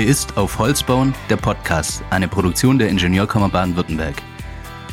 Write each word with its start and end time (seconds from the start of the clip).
Hier 0.00 0.08
ist 0.08 0.38
Auf 0.38 0.58
Holz 0.58 0.82
bauen, 0.82 1.12
der 1.28 1.36
Podcast, 1.36 2.02
eine 2.08 2.26
Produktion 2.26 2.78
der 2.78 2.88
Ingenieurkammer 2.88 3.50
Baden-Württemberg. 3.50 4.14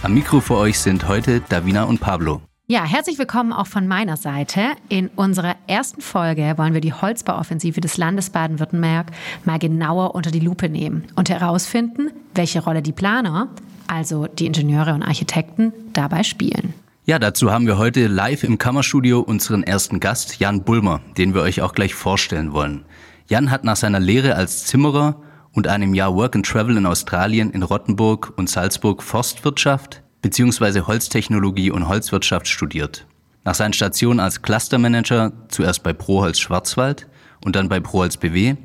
Am 0.04 0.14
Mikro 0.14 0.42
für 0.42 0.58
euch 0.58 0.80
sind 0.80 1.08
heute 1.08 1.40
Davina 1.48 1.86
und 1.86 2.02
Pablo. 2.02 2.42
Ja, 2.68 2.84
herzlich 2.84 3.18
willkommen 3.18 3.54
auch 3.54 3.68
von 3.68 3.88
meiner 3.88 4.18
Seite. 4.18 4.60
In 4.90 5.08
unserer 5.16 5.56
ersten 5.66 6.02
Folge 6.02 6.56
wollen 6.58 6.74
wir 6.74 6.82
die 6.82 6.92
Holzbauoffensive 6.92 7.80
des 7.80 7.96
Landes 7.96 8.32
Baden-Württemberg 8.32 9.12
mal 9.46 9.60
genauer 9.60 10.14
unter 10.14 10.30
die 10.30 10.42
Lupe 10.42 10.68
nehmen 10.68 11.06
und 11.16 11.30
herausfinden, 11.30 12.12
welche 12.36 12.62
Rolle 12.62 12.82
die 12.82 12.92
Planer, 12.92 13.48
also 13.88 14.28
die 14.28 14.46
Ingenieure 14.46 14.94
und 14.94 15.04
Architekten, 15.04 15.72
dabei 15.94 16.24
spielen. 16.24 16.74
Ja, 17.06 17.18
dazu 17.18 17.50
haben 17.50 17.66
wir 17.66 17.78
heute 17.78 18.08
live 18.08 18.44
im 18.44 18.58
Kammerstudio 18.58 19.22
unseren 19.22 19.64
ersten 19.64 20.02
Gast, 20.02 20.42
Jan 20.42 20.64
Bulmer, 20.64 21.00
den 21.18 21.34
wir 21.34 21.44
euch 21.44 21.62
auch 21.62 21.72
gleich 21.72 21.96
vorstellen 21.96 22.52
wollen. 22.52 22.84
Jan 23.30 23.52
hat 23.52 23.64
nach 23.64 23.76
seiner 23.76 24.00
Lehre 24.00 24.36
als 24.36 24.66
Zimmerer 24.66 25.22
und 25.54 25.68
einem 25.68 25.94
Jahr 25.94 26.16
Work 26.16 26.36
and 26.36 26.46
Travel 26.46 26.78
in 26.78 26.86
Australien 26.86 27.52
in 27.52 27.64
Rottenburg 27.64 28.34
und 28.38 28.50
Salzburg 28.50 29.04
Forstwirtschaft 29.04 30.04
bzw. 30.22 30.82
Holztechnologie 30.82 31.72
und 31.72 31.88
Holzwirtschaft 31.88 32.48
studiert. 32.48 33.06
Nach 33.44 33.56
seinen 33.56 33.74
Stationen 33.74 34.20
als 34.20 34.42
Clustermanager 34.42 35.32
zuerst 35.50 35.84
bei 35.84 35.94
Proholz 35.94 36.40
Schwarzwald 36.40 37.08
und 37.44 37.56
dann 37.56 37.70
bei 37.70 37.80
Proholz 37.80 38.18
BW 38.18 38.56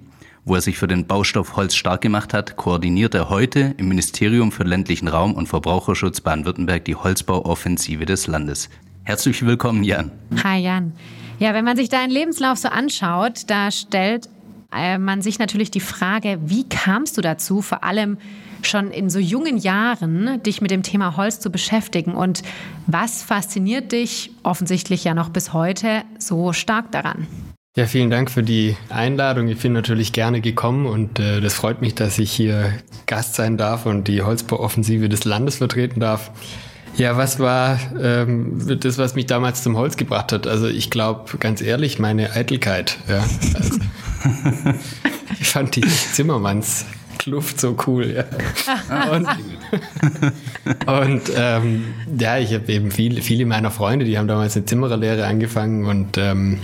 wo 0.44 0.56
er 0.56 0.60
sich 0.60 0.76
für 0.76 0.88
den 0.88 1.06
Baustoff 1.06 1.56
Holz 1.56 1.74
stark 1.74 2.00
gemacht 2.00 2.34
hat, 2.34 2.56
koordiniert 2.56 3.14
er 3.14 3.28
heute 3.28 3.74
im 3.76 3.88
Ministerium 3.88 4.50
für 4.50 4.64
ländlichen 4.64 5.08
Raum 5.08 5.34
und 5.34 5.46
Verbraucherschutz 5.46 6.20
Baden-Württemberg 6.20 6.84
die 6.84 6.96
Holzbauoffensive 6.96 8.06
des 8.06 8.26
Landes. 8.26 8.68
Herzlich 9.04 9.44
willkommen, 9.44 9.84
Jan. 9.84 10.10
Hi, 10.42 10.58
Jan. 10.58 10.94
Ja, 11.38 11.54
wenn 11.54 11.64
man 11.64 11.76
sich 11.76 11.88
deinen 11.88 12.10
Lebenslauf 12.10 12.58
so 12.58 12.68
anschaut, 12.68 13.44
da 13.48 13.70
stellt 13.70 14.28
äh, 14.76 14.98
man 14.98 15.22
sich 15.22 15.38
natürlich 15.38 15.70
die 15.70 15.80
Frage, 15.80 16.38
wie 16.44 16.68
kamst 16.68 17.16
du 17.16 17.20
dazu, 17.20 17.62
vor 17.62 17.84
allem 17.84 18.18
schon 18.62 18.90
in 18.90 19.10
so 19.10 19.18
jungen 19.18 19.56
Jahren 19.56 20.42
dich 20.42 20.60
mit 20.60 20.70
dem 20.70 20.82
Thema 20.82 21.16
Holz 21.16 21.40
zu 21.40 21.50
beschäftigen 21.50 22.14
und 22.14 22.42
was 22.86 23.22
fasziniert 23.22 23.92
dich 23.92 24.30
offensichtlich 24.42 25.04
ja 25.04 25.14
noch 25.14 25.30
bis 25.30 25.52
heute 25.52 26.02
so 26.18 26.52
stark 26.52 26.92
daran? 26.92 27.26
Ja, 27.74 27.86
vielen 27.86 28.10
Dank 28.10 28.30
für 28.30 28.42
die 28.42 28.76
Einladung. 28.90 29.48
Ich 29.48 29.60
bin 29.60 29.72
natürlich 29.72 30.12
gerne 30.12 30.42
gekommen 30.42 30.84
und 30.84 31.18
äh, 31.18 31.40
das 31.40 31.54
freut 31.54 31.80
mich, 31.80 31.94
dass 31.94 32.18
ich 32.18 32.30
hier 32.30 32.74
Gast 33.06 33.34
sein 33.34 33.56
darf 33.56 33.86
und 33.86 34.08
die 34.08 34.20
Holzbauoffensive 34.20 35.08
des 35.08 35.24
Landes 35.24 35.56
vertreten 35.56 35.98
darf. 35.98 36.30
Ja, 36.96 37.16
was 37.16 37.38
war 37.38 37.78
ähm, 38.00 38.78
das, 38.80 38.98
was 38.98 39.14
mich 39.14 39.26
damals 39.26 39.62
zum 39.62 39.76
Holz 39.76 39.96
gebracht 39.96 40.32
hat? 40.32 40.46
Also 40.46 40.66
ich 40.66 40.90
glaube, 40.90 41.38
ganz 41.38 41.62
ehrlich, 41.62 41.98
meine 41.98 42.32
Eitelkeit. 42.32 42.98
Ja. 43.08 43.24
Also, 43.54 43.78
ich 45.40 45.48
fand 45.48 45.76
die 45.76 45.80
Zimmermanns 45.82 46.84
Kluft 47.18 47.60
so 47.60 47.76
cool. 47.86 48.16
Ja. 48.16 49.10
Und, 49.12 49.28
und 50.86 51.22
ähm, 51.36 51.84
ja, 52.18 52.38
ich 52.38 52.52
habe 52.52 52.70
eben 52.72 52.90
viele, 52.90 53.22
viele 53.22 53.46
meiner 53.46 53.70
Freunde, 53.70 54.04
die 54.04 54.18
haben 54.18 54.26
damals 54.26 54.56
eine 54.56 54.64
Zimmererlehre 54.64 55.24
angefangen 55.24 55.86
und 55.86 56.18
ähm, 56.18 56.58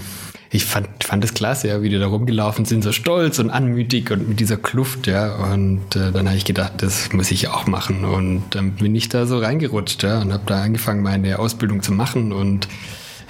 ich 0.51 0.65
fand, 0.65 1.05
fand 1.05 1.25
es 1.25 1.35
klasse, 1.35 1.69
ja, 1.69 1.83
wie 1.83 1.91
die 1.91 1.99
da 1.99 2.07
rumgelaufen 2.07 2.65
sind, 2.65 2.83
so 2.83 2.93
stolz 2.93 3.39
und 3.39 3.51
anmütig 3.51 4.11
und 4.11 4.29
mit 4.29 4.41
dieser 4.41 4.57
Kluft, 4.57 5.07
ja. 5.07 5.35
Und 5.37 5.95
äh, 5.95 6.11
dann 6.11 6.27
habe 6.27 6.37
ich 6.37 6.47
gedacht, 6.47 6.75
das 6.79 7.13
muss 7.13 7.31
ich 7.31 7.49
auch 7.49 7.67
machen. 7.67 8.05
Und 8.05 8.45
dann 8.51 8.73
bin 8.73 8.95
ich 8.95 9.09
da 9.09 9.27
so 9.27 9.39
reingerutscht, 9.39 10.03
ja, 10.03 10.21
und 10.21 10.33
habe 10.33 10.45
da 10.47 10.63
angefangen, 10.63 11.03
meine 11.03 11.39
Ausbildung 11.39 11.83
zu 11.83 11.93
machen 11.93 12.33
und 12.33 12.67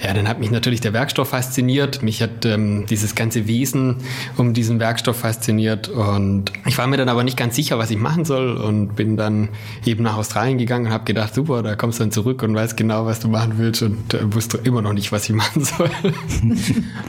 ja, 0.01 0.15
dann 0.15 0.29
hat 0.29 0.39
mich 0.39 0.53
natürlich 0.53 0.81
der 0.81 0.93
Werkstoff 0.93 1.31
fasziniert. 1.31 2.03
Mich 2.03 2.23
hat 2.23 2.45
ähm, 2.45 2.87
dieses 2.87 3.17
ganze 3.17 3.49
Wesen 3.49 3.97
um 4.37 4.55
diesen 4.55 4.79
Werkstoff 4.79 5.19
fasziniert. 5.19 5.89
Und 5.89 6.53
ich 6.67 6.79
war 6.79 6.87
mir 6.87 6.97
dann 6.97 7.09
aber 7.09 7.25
nicht 7.25 7.37
ganz 7.37 7.57
sicher, 7.57 7.79
was 7.79 7.91
ich 7.91 7.99
machen 7.99 8.25
soll. 8.25 8.57
Und 8.57 8.95
bin 8.95 9.17
dann 9.17 9.49
eben 9.85 10.05
nach 10.05 10.17
Australien 10.17 10.57
gegangen 10.57 10.87
und 10.87 10.93
habe 10.93 11.05
gedacht, 11.05 11.35
super, 11.35 11.65
da 11.65 11.75
kommst 11.75 11.99
du 11.99 12.05
dann 12.05 12.13
zurück 12.13 12.45
und 12.45 12.55
weißt 12.55 12.77
genau, 12.77 13.07
was 13.07 13.19
du 13.19 13.27
machen 13.27 13.55
willst. 13.57 13.83
Und 13.83 14.15
äh, 14.15 14.33
wusste 14.33 14.59
immer 14.59 14.83
noch 14.83 14.93
nicht, 14.93 15.11
was 15.11 15.29
ich 15.29 15.35
machen 15.35 15.65
soll. 15.65 15.91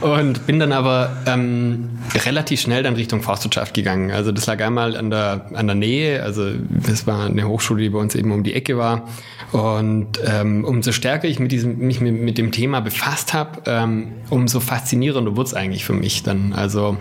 und 0.00 0.46
bin 0.48 0.58
dann 0.58 0.72
aber 0.72 1.16
ähm, 1.26 1.90
relativ 2.24 2.60
schnell 2.60 2.82
dann 2.82 2.94
Richtung 2.94 3.22
Forstwirtschaft 3.22 3.72
gegangen. 3.72 4.10
Also 4.10 4.32
das 4.32 4.46
lag 4.46 4.60
einmal 4.60 4.96
an 4.96 5.10
der, 5.10 5.46
an 5.54 5.68
der 5.68 5.76
Nähe. 5.76 6.24
Also 6.24 6.50
das 6.68 7.06
war 7.06 7.26
eine 7.26 7.46
Hochschule, 7.46 7.82
die 7.82 7.90
bei 7.90 8.00
uns 8.00 8.16
eben 8.16 8.32
um 8.32 8.42
die 8.42 8.54
Ecke 8.54 8.76
war. 8.76 9.06
Und 9.52 10.20
ähm, 10.24 10.64
umso 10.64 10.92
stärker 10.92 11.28
ich 11.28 11.38
mit 11.38 11.52
diesem, 11.52 11.78
mich 11.78 12.00
mit, 12.00 12.20
mit 12.20 12.38
dem 12.38 12.52
Thema 12.52 12.79
befasst 12.80 13.32
habe, 13.32 13.62
ähm, 13.66 14.12
umso 14.30 14.60
faszinierender 14.60 15.36
wurde 15.36 15.48
es 15.48 15.54
eigentlich 15.54 15.84
für 15.84 15.92
mich 15.92 16.22
dann. 16.22 16.52
Also 16.52 16.96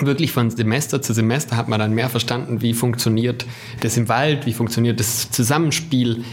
wirklich 0.00 0.32
von 0.32 0.50
Semester 0.50 1.02
zu 1.02 1.12
Semester 1.12 1.56
hat 1.56 1.68
man 1.68 1.78
dann 1.78 1.92
mehr 1.92 2.08
verstanden, 2.08 2.62
wie 2.62 2.74
funktioniert 2.74 3.46
das 3.80 3.96
im 3.96 4.08
Wald, 4.08 4.46
wie 4.46 4.52
funktioniert 4.52 5.00
das 5.00 5.30
Zusammenspiel 5.30 6.24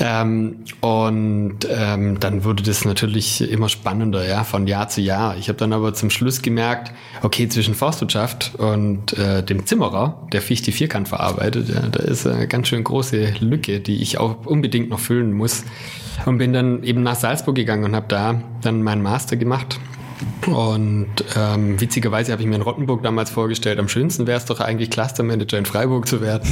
ähm, 0.00 0.64
und 0.80 1.58
ähm, 1.70 2.18
dann 2.18 2.44
wurde 2.44 2.64
das 2.64 2.84
natürlich 2.84 3.48
immer 3.48 3.68
spannender, 3.68 4.26
ja, 4.26 4.42
von 4.42 4.66
Jahr 4.66 4.88
zu 4.88 5.00
Jahr. 5.00 5.36
Ich 5.36 5.48
habe 5.48 5.58
dann 5.58 5.72
aber 5.72 5.94
zum 5.94 6.10
Schluss 6.10 6.42
gemerkt, 6.42 6.92
okay, 7.22 7.48
zwischen 7.48 7.74
Forstwirtschaft 7.74 8.54
und 8.56 9.16
äh, 9.16 9.44
dem 9.44 9.66
Zimmerer, 9.66 10.26
der 10.32 10.42
Fichte 10.42 10.72
Vierkant 10.72 11.08
verarbeitet, 11.08 11.68
ja, 11.68 11.80
da 11.80 12.00
ist 12.02 12.26
eine 12.26 12.48
ganz 12.48 12.68
schön 12.68 12.82
große 12.82 13.34
Lücke, 13.38 13.80
die 13.80 14.02
ich 14.02 14.18
auch 14.18 14.46
unbedingt 14.46 14.90
noch 14.90 15.00
füllen 15.00 15.32
muss. 15.32 15.64
Und 16.26 16.38
bin 16.38 16.52
dann 16.52 16.82
eben 16.82 17.02
nach 17.02 17.16
Salzburg 17.16 17.54
gegangen 17.54 17.84
und 17.84 17.94
habe 17.94 18.06
da 18.08 18.40
dann 18.62 18.82
meinen 18.82 19.02
Master 19.02 19.36
gemacht 19.36 19.78
und 20.46 21.08
ähm, 21.36 21.80
witzigerweise 21.80 22.32
habe 22.32 22.42
ich 22.42 22.48
mir 22.48 22.56
in 22.56 22.62
Rottenburg 22.62 23.02
damals 23.02 23.30
vorgestellt, 23.30 23.78
am 23.78 23.88
schönsten 23.88 24.26
wäre 24.26 24.38
es 24.38 24.44
doch 24.44 24.60
eigentlich 24.60 24.90
Clustermanager 24.90 25.58
in 25.58 25.64
Freiburg 25.66 26.06
zu 26.06 26.20
werden. 26.20 26.48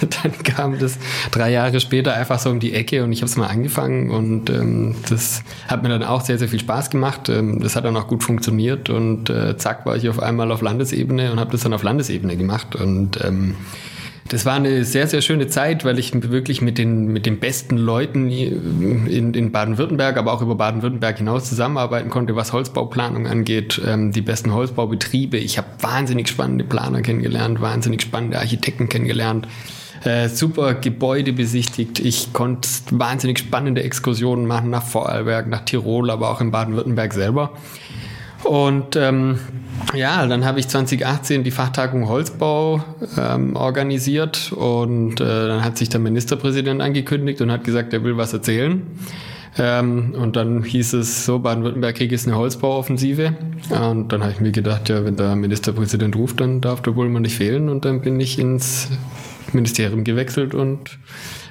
dann 0.22 0.32
kam 0.44 0.78
das 0.78 0.98
drei 1.30 1.50
Jahre 1.50 1.80
später 1.80 2.14
einfach 2.14 2.38
so 2.38 2.50
um 2.50 2.60
die 2.60 2.72
Ecke 2.72 3.04
und 3.04 3.12
ich 3.12 3.20
habe 3.20 3.26
es 3.26 3.36
mal 3.36 3.48
angefangen 3.48 4.10
und 4.10 4.48
ähm, 4.50 4.94
das 5.08 5.42
hat 5.66 5.82
mir 5.82 5.88
dann 5.90 6.02
auch 6.02 6.22
sehr, 6.22 6.38
sehr 6.38 6.48
viel 6.48 6.60
Spaß 6.60 6.90
gemacht. 6.90 7.28
Ähm, 7.28 7.60
das 7.60 7.76
hat 7.76 7.84
dann 7.84 7.96
auch 7.96 8.08
gut 8.08 8.22
funktioniert 8.22 8.88
und 8.88 9.28
äh, 9.28 9.56
zack 9.56 9.84
war 9.84 9.96
ich 9.96 10.08
auf 10.08 10.20
einmal 10.20 10.50
auf 10.50 10.62
Landesebene 10.62 11.32
und 11.32 11.40
habe 11.40 11.50
das 11.52 11.62
dann 11.62 11.74
auf 11.74 11.82
Landesebene 11.82 12.36
gemacht 12.36 12.76
und 12.76 13.22
ähm, 13.24 13.56
das 14.28 14.44
war 14.44 14.54
eine 14.54 14.84
sehr, 14.84 15.06
sehr 15.06 15.22
schöne 15.22 15.48
Zeit, 15.48 15.84
weil 15.84 15.98
ich 15.98 16.12
wirklich 16.30 16.60
mit 16.60 16.78
den, 16.78 17.08
mit 17.08 17.26
den 17.26 17.38
besten 17.38 17.76
Leuten 17.76 18.30
in, 18.30 19.34
in 19.34 19.52
Baden-Württemberg, 19.52 20.16
aber 20.16 20.32
auch 20.32 20.42
über 20.42 20.54
Baden-Württemberg 20.54 21.18
hinaus 21.18 21.48
zusammenarbeiten 21.48 22.10
konnte, 22.10 22.36
was 22.36 22.52
Holzbauplanung 22.52 23.26
angeht, 23.26 23.80
ähm, 23.86 24.12
die 24.12 24.22
besten 24.22 24.52
Holzbaubetriebe. 24.52 25.36
Ich 25.38 25.58
habe 25.58 25.68
wahnsinnig 25.80 26.28
spannende 26.28 26.64
Planer 26.64 27.02
kennengelernt, 27.02 27.60
wahnsinnig 27.60 28.02
spannende 28.02 28.38
Architekten 28.38 28.88
kennengelernt 28.88 29.48
äh, 30.04 30.28
super 30.28 30.74
Gebäude 30.74 31.32
besichtigt. 31.32 31.98
Ich 31.98 32.32
konnte 32.32 32.68
wahnsinnig 32.90 33.38
spannende 33.38 33.82
Exkursionen 33.82 34.46
machen 34.46 34.70
nach 34.70 34.84
Vorarlberg, 34.84 35.48
nach 35.48 35.64
Tirol, 35.64 36.10
aber 36.10 36.30
auch 36.30 36.40
in 36.40 36.50
Baden-Württemberg 36.50 37.12
selber. 37.12 37.52
Und 38.44 38.96
ähm, 38.96 39.38
ja, 39.94 40.26
dann 40.26 40.44
habe 40.44 40.60
ich 40.60 40.68
2018 40.68 41.44
die 41.44 41.50
Fachtagung 41.50 42.08
Holzbau 42.08 42.84
ähm, 43.16 43.56
organisiert 43.56 44.52
und 44.52 45.20
äh, 45.20 45.24
dann 45.24 45.64
hat 45.64 45.76
sich 45.76 45.88
der 45.88 46.00
Ministerpräsident 46.00 46.80
angekündigt 46.80 47.40
und 47.40 47.50
hat 47.50 47.64
gesagt, 47.64 47.92
er 47.92 48.04
will 48.04 48.16
was 48.16 48.32
erzählen. 48.32 48.86
Ähm, 49.58 50.14
und 50.16 50.36
dann 50.36 50.62
hieß 50.62 50.92
es 50.94 51.24
so, 51.24 51.40
Baden-Württemberg 51.40 51.96
kriegt 51.96 52.12
jetzt 52.12 52.26
eine 52.26 52.36
Holzbauoffensive. 52.36 53.34
Und 53.70 54.12
dann 54.12 54.22
habe 54.22 54.32
ich 54.32 54.40
mir 54.40 54.52
gedacht, 54.52 54.88
ja, 54.88 55.04
wenn 55.04 55.16
der 55.16 55.34
Ministerpräsident 55.34 56.14
ruft, 56.14 56.40
dann 56.40 56.60
darf 56.60 56.80
der 56.82 56.94
wohl 56.94 57.08
nicht 57.08 57.36
fehlen. 57.36 57.68
Und 57.68 57.84
dann 57.84 58.00
bin 58.00 58.20
ich 58.20 58.38
ins 58.38 58.88
Ministerium 59.54 60.04
gewechselt 60.04 60.54
und 60.54 60.98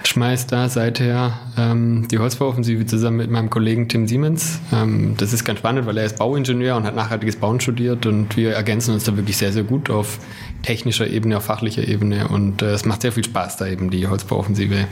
schmeißt 0.03 0.51
da 0.51 0.69
seither 0.69 1.39
ähm, 1.57 2.07
die 2.09 2.19
Holzbauoffensive 2.19 2.85
zusammen 2.85 3.17
mit 3.17 3.29
meinem 3.29 3.49
Kollegen 3.49 3.87
Tim 3.89 4.07
Siemens. 4.07 4.59
Ähm, 4.71 5.15
das 5.17 5.33
ist 5.33 5.43
ganz 5.43 5.59
spannend, 5.59 5.85
weil 5.85 5.97
er 5.97 6.05
ist 6.05 6.17
Bauingenieur 6.17 6.75
und 6.75 6.83
hat 6.83 6.95
nachhaltiges 6.95 7.35
Bauen 7.35 7.59
studiert 7.59 8.05
und 8.05 8.37
wir 8.37 8.53
ergänzen 8.53 8.93
uns 8.93 9.03
da 9.03 9.15
wirklich 9.15 9.37
sehr, 9.37 9.51
sehr 9.51 9.63
gut 9.63 9.89
auf 9.89 10.19
technischer 10.63 11.07
Ebene, 11.07 11.37
auf 11.37 11.45
fachlicher 11.45 11.87
Ebene 11.87 12.27
und 12.27 12.61
äh, 12.61 12.71
es 12.71 12.85
macht 12.85 13.01
sehr 13.01 13.11
viel 13.11 13.23
Spaß, 13.23 13.57
da 13.57 13.67
eben 13.67 13.89
die 13.89 14.07
Holzbauoffensive 14.07 14.87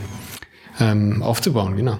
ähm, 0.80 1.22
aufzubauen, 1.22 1.76
genau. 1.76 1.98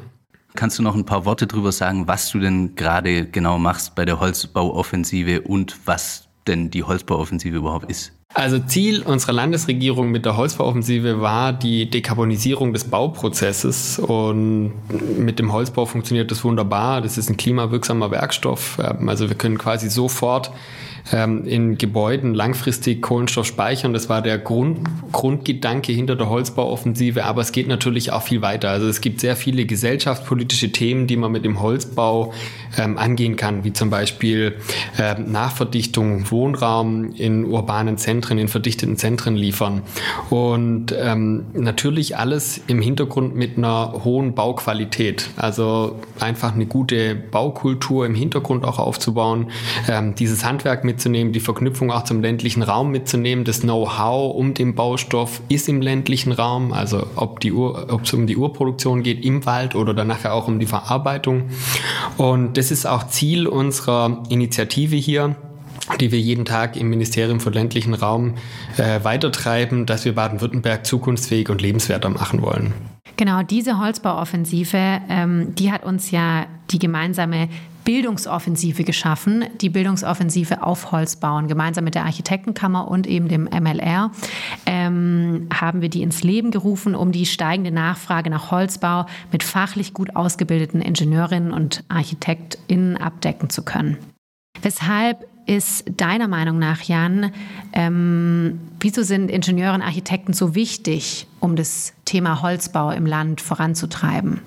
Kannst 0.55 0.79
du 0.79 0.83
noch 0.83 0.95
ein 0.95 1.05
paar 1.05 1.27
Worte 1.27 1.47
darüber 1.47 1.71
sagen, 1.71 2.09
was 2.09 2.31
du 2.31 2.39
denn 2.39 2.77
gerade 2.77 3.27
genau 3.27 3.59
machst 3.59 3.95
bei 3.95 4.07
der 4.07 4.21
Holzbauoffensive 4.21 5.43
und 5.43 5.77
was 5.85 6.29
denn 6.47 6.71
die 6.71 6.83
Holzbauoffensive 6.83 7.57
überhaupt 7.57 7.91
ist? 7.91 8.16
Also 8.39 8.59
Ziel 8.59 9.01
unserer 9.01 9.33
Landesregierung 9.33 10.11
mit 10.11 10.27
der 10.27 10.37
Holzbauoffensive 10.37 11.23
war 11.23 11.55
die 11.55 11.89
Dekarbonisierung 11.89 12.75
des 12.75 12.85
Bauprozesses 12.85 13.99
und 13.99 14.73
mit 15.19 15.39
dem 15.39 15.55
Holzbau 15.55 15.87
funktioniert 15.87 16.31
das 16.31 16.45
wunderbar. 16.45 17.01
Das 17.01 17.17
ist 17.17 17.31
ein 17.31 17.39
klimawirksamer 17.39 18.11
Werkstoff. 18.11 18.79
Ähm, 18.79 19.09
also 19.09 19.31
wir 19.31 19.39
können 19.39 19.57
quasi 19.57 19.89
sofort 19.89 20.51
ähm, 21.13 21.47
in 21.47 21.79
Gebäuden 21.79 22.35
langfristig 22.35 23.01
Kohlenstoff 23.01 23.47
speichern. 23.47 23.95
Das 23.95 24.11
war 24.11 24.21
der 24.21 24.37
Grund, 24.37 24.81
Grundgedanke 25.13 25.93
hinter 25.93 26.15
der 26.15 26.29
Holzbauoffensive. 26.29 27.25
Aber 27.25 27.41
es 27.41 27.53
geht 27.53 27.69
natürlich 27.69 28.13
auch 28.13 28.23
viel 28.23 28.43
weiter. 28.43 28.69
Also 28.69 28.87
es 28.87 29.01
gibt 29.01 29.21
sehr 29.21 29.37
viele 29.37 29.65
gesellschaftspolitische 29.65 30.73
Themen, 30.73 31.07
die 31.07 31.17
man 31.17 31.33
mit 31.33 31.47
dem 31.47 31.63
Holzbau 31.63 32.35
ähm, 32.79 32.99
angehen 32.99 33.37
kann, 33.37 33.65
wie 33.65 33.73
zum 33.73 33.91
Beispiel 33.91 34.57
ähm, 34.99 35.33
Nachverdichtung, 35.33 36.31
Wohnraum 36.31 37.13
in 37.15 37.45
urbanen 37.45 37.99
Zentren, 37.99 38.39
in 38.39 38.49
verdichteten 38.49 38.97
Zentren 38.97 39.37
liefern. 39.37 39.83
Und 40.31 40.95
ähm, 40.99 41.47
natürlich 41.55 42.17
alles 42.17 42.61
im 42.67 42.81
Hintergrund 42.81 43.35
mit 43.35 43.59
einer 43.59 44.05
hohen 44.05 44.35
Bauqualität. 44.35 45.31
Also 45.37 45.97
einfach 46.21 46.55
eine 46.55 46.67
gute 46.67 47.15
Baukultur 47.15 48.07
im 48.07 48.15
Hintergrund 48.15 48.65
auch 48.65 48.79
aufzubauen, 48.79 49.51
ähm, 49.89 50.15
dieses 50.15 50.45
Handwerk 50.45 50.85
mitzunehmen, 50.85 51.33
die 51.33 51.41
Verknüpfung 51.41 51.91
auch 51.91 52.05
zum 52.05 52.21
ländlichen 52.23 52.63
Raum 52.63 52.91
mitzunehmen. 52.91 53.45
Das 53.45 53.61
Know-how 53.61 54.35
um 54.35 54.55
den 54.55 54.75
Baustoff 54.75 55.41
ist 55.49 55.69
im 55.69 55.81
ländlichen 55.81 56.33
Raum, 56.33 56.73
also 56.73 57.07
ob 57.17 57.41
die 57.41 57.53
Ur, 57.53 57.87
ob 57.91 58.03
es 58.05 58.13
um 58.13 58.27
die 58.27 58.37
Urproduktion 58.37 59.03
geht 59.03 59.25
im 59.25 59.47
Wald 59.47 59.75
oder 59.75 59.95
dann 59.95 60.09
nachher 60.09 60.35
auch 60.35 60.49
um 60.49 60.59
die 60.59 60.67
Verarbeitung. 60.67 61.45
Und 62.17 62.57
das 62.57 62.66
ist 62.71 62.87
auch 62.87 63.09
Ziel 63.09 63.47
unserer 63.47 64.23
Initiative 64.29 64.97
hier 64.97 65.37
die 66.01 66.11
wir 66.11 66.21
jeden 66.21 66.45
Tag 66.45 66.77
im 66.77 66.89
Ministerium 66.89 67.41
für 67.41 67.51
ländlichen 67.51 67.95
Raum 67.95 68.35
äh, 68.77 69.05
weitertreiben, 69.05 69.87
dass 69.87 70.05
wir 70.05 70.15
Baden-Württemberg 70.15 70.85
zukunftsfähig 70.85 71.49
und 71.49 71.63
lebenswerter 71.63 72.09
machen 72.09 72.43
wollen. 72.43 72.75
Genau, 73.17 73.43
diese 73.43 73.79
Holzbauoffensive, 73.79 75.01
ähm, 75.09 75.55
die 75.55 75.73
hat 75.73 75.85
uns 75.85 76.11
ja 76.11 76.47
die 76.71 76.79
gemeinsame 76.79 77.49
Bildungsoffensive 77.87 78.83
geschaffen, 78.83 79.45
die 79.61 79.71
Bildungsoffensive 79.71 80.63
auf 80.63 80.91
Holzbauen. 80.91 81.47
Gemeinsam 81.47 81.85
mit 81.85 81.95
der 81.95 82.05
Architektenkammer 82.05 82.89
und 82.89 83.07
eben 83.07 83.29
dem 83.29 83.45
MLR 83.45 84.11
ähm, 84.67 85.49
haben 85.55 85.81
wir 85.81 85.89
die 85.89 86.03
ins 86.03 86.25
Leben 86.25 86.51
gerufen, 86.51 86.97
um 86.97 87.13
die 87.13 87.25
steigende 87.25 87.71
Nachfrage 87.71 88.29
nach 88.29 88.51
Holzbau 88.51 89.07
mit 89.31 89.45
fachlich 89.45 89.95
gut 89.95 90.17
ausgebildeten 90.17 90.83
Ingenieurinnen 90.83 91.53
und 91.53 91.85
ArchitektInnen 91.89 92.97
abdecken 92.97 93.51
zu 93.51 93.63
können. 93.63 93.97
Weshalb 94.63 95.25
ist 95.47 95.85
deiner 95.97 96.27
Meinung 96.27 96.59
nach, 96.59 96.83
Jan, 96.83 97.31
ähm, 97.73 98.59
wieso 98.81 99.05
sind 99.05 99.31
Ingenieure 99.31 99.75
und 99.75 99.83
Architekten 99.83 100.33
so 100.33 100.57
wichtig, 100.57 101.29
um 101.39 101.55
das 101.55 101.93
Thema 102.05 102.43
Holzbau 102.43 102.91
im 102.91 103.07
Land 103.07 103.41
voranzutreiben? 103.41 104.41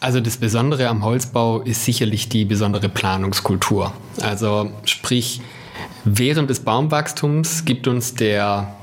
Also 0.00 0.20
das 0.20 0.36
Besondere 0.36 0.88
am 0.88 1.04
Holzbau 1.04 1.60
ist 1.60 1.84
sicherlich 1.84 2.28
die 2.28 2.44
besondere 2.44 2.88
Planungskultur. 2.88 3.92
Also 4.20 4.70
sprich, 4.84 5.40
während 6.04 6.50
des 6.50 6.60
Baumwachstums 6.60 7.64
gibt 7.64 7.88
uns 7.88 8.14
der, 8.14 8.74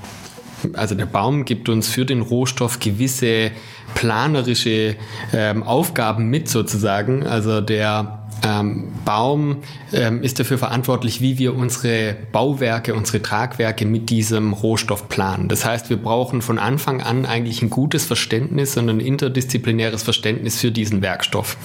also 0.74 0.96
der 0.96 1.06
Baum 1.06 1.46
gibt 1.46 1.70
uns 1.70 1.90
für 1.90 2.06
den 2.06 2.22
Rohstoff 2.22 2.80
gewisse 2.80 3.52
planerische 3.94 4.96
ähm, 5.34 5.64
Aufgaben 5.64 6.30
mit 6.30 6.50
sozusagen. 6.50 7.26
Also 7.26 7.62
der 7.62 8.21
ähm, 8.44 8.90
Baum 9.06 9.58
ähm, 9.94 10.24
ist 10.24 10.40
dafür 10.40 10.58
verantwortlich, 10.58 11.22
wie 11.22 11.38
wir 11.38 11.56
unsere 11.56 12.16
Bauwerke, 12.32 12.94
unsere 12.96 13.22
Tragwerke 13.22 13.86
mit 13.86 14.10
diesem 14.10 14.54
Rohstoff 14.54 15.10
planen. 15.10 15.48
Das 15.48 15.66
heißt, 15.66 15.90
wir 15.90 15.98
brauchen 15.98 16.42
von 16.42 16.60
Anfang 16.60 17.02
an 17.02 17.26
eigentlich 17.26 17.62
ein 17.62 17.70
gutes 17.70 18.06
Verständnis 18.06 18.78
und 18.78 18.90
ein 18.90 19.00
interdisziplinäres 19.00 20.04
Verständnis 20.04 20.60
für 20.60 20.72
diesen 20.72 21.02
Werkstoff. 21.02 21.58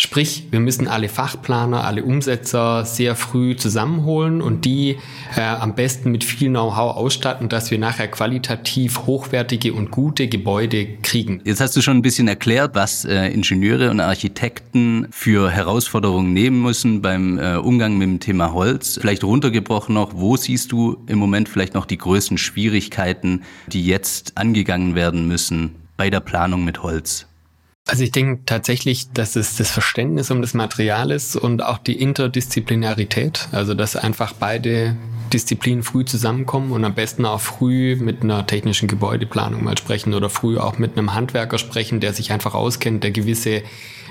Sprich, 0.00 0.44
wir 0.50 0.60
müssen 0.60 0.88
alle 0.88 1.10
Fachplaner, 1.10 1.84
alle 1.84 2.02
Umsetzer 2.02 2.86
sehr 2.86 3.14
früh 3.14 3.54
zusammenholen 3.54 4.40
und 4.40 4.64
die 4.64 4.96
äh, 5.36 5.42
am 5.42 5.74
besten 5.74 6.10
mit 6.10 6.24
viel 6.24 6.48
Know-how 6.48 6.96
ausstatten, 6.96 7.50
dass 7.50 7.70
wir 7.70 7.78
nachher 7.78 8.08
qualitativ 8.08 9.04
hochwertige 9.04 9.74
und 9.74 9.90
gute 9.90 10.26
Gebäude 10.26 10.86
kriegen. 11.02 11.42
Jetzt 11.44 11.60
hast 11.60 11.76
du 11.76 11.82
schon 11.82 11.98
ein 11.98 12.02
bisschen 12.02 12.28
erklärt, 12.28 12.74
was 12.74 13.04
äh, 13.04 13.26
Ingenieure 13.26 13.90
und 13.90 14.00
Architekten 14.00 15.06
für 15.10 15.50
Herausforderungen 15.50 16.32
nehmen 16.32 16.62
müssen 16.62 17.02
beim 17.02 17.38
äh, 17.38 17.56
Umgang 17.56 17.98
mit 17.98 18.08
dem 18.08 18.20
Thema 18.20 18.54
Holz. 18.54 18.96
Vielleicht 18.98 19.22
runtergebrochen 19.22 19.94
noch, 19.94 20.14
wo 20.14 20.34
siehst 20.34 20.72
du 20.72 20.96
im 21.08 21.18
Moment 21.18 21.46
vielleicht 21.46 21.74
noch 21.74 21.84
die 21.84 21.98
größten 21.98 22.38
Schwierigkeiten, 22.38 23.42
die 23.66 23.84
jetzt 23.84 24.38
angegangen 24.38 24.94
werden 24.94 25.28
müssen 25.28 25.74
bei 25.98 26.08
der 26.08 26.20
Planung 26.20 26.64
mit 26.64 26.82
Holz? 26.82 27.26
Also 27.90 28.04
ich 28.04 28.12
denke 28.12 28.42
tatsächlich, 28.46 29.10
dass 29.10 29.34
es 29.34 29.56
das 29.56 29.72
Verständnis 29.72 30.30
um 30.30 30.42
das 30.42 30.54
Material 30.54 31.10
ist 31.10 31.34
und 31.34 31.60
auch 31.60 31.78
die 31.78 32.00
Interdisziplinarität, 32.00 33.48
also 33.50 33.74
dass 33.74 33.96
einfach 33.96 34.32
beide 34.32 34.96
Disziplinen 35.32 35.82
früh 35.82 36.04
zusammenkommen 36.04 36.70
und 36.70 36.84
am 36.84 36.94
besten 36.94 37.26
auch 37.26 37.40
früh 37.40 37.96
mit 37.96 38.22
einer 38.22 38.46
technischen 38.46 38.86
Gebäudeplanung 38.86 39.64
mal 39.64 39.76
sprechen 39.76 40.14
oder 40.14 40.30
früh 40.30 40.56
auch 40.56 40.78
mit 40.78 40.96
einem 40.96 41.14
Handwerker 41.14 41.58
sprechen, 41.58 41.98
der 41.98 42.12
sich 42.12 42.30
einfach 42.30 42.54
auskennt, 42.54 43.02
der 43.02 43.10
gewisse 43.10 43.62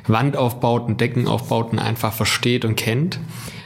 Wandaufbauten, 0.07 0.97
Deckenaufbauten 0.97 1.79
einfach 1.79 2.11
versteht 2.11 2.65
und 2.65 2.75
kennt. 2.75 3.17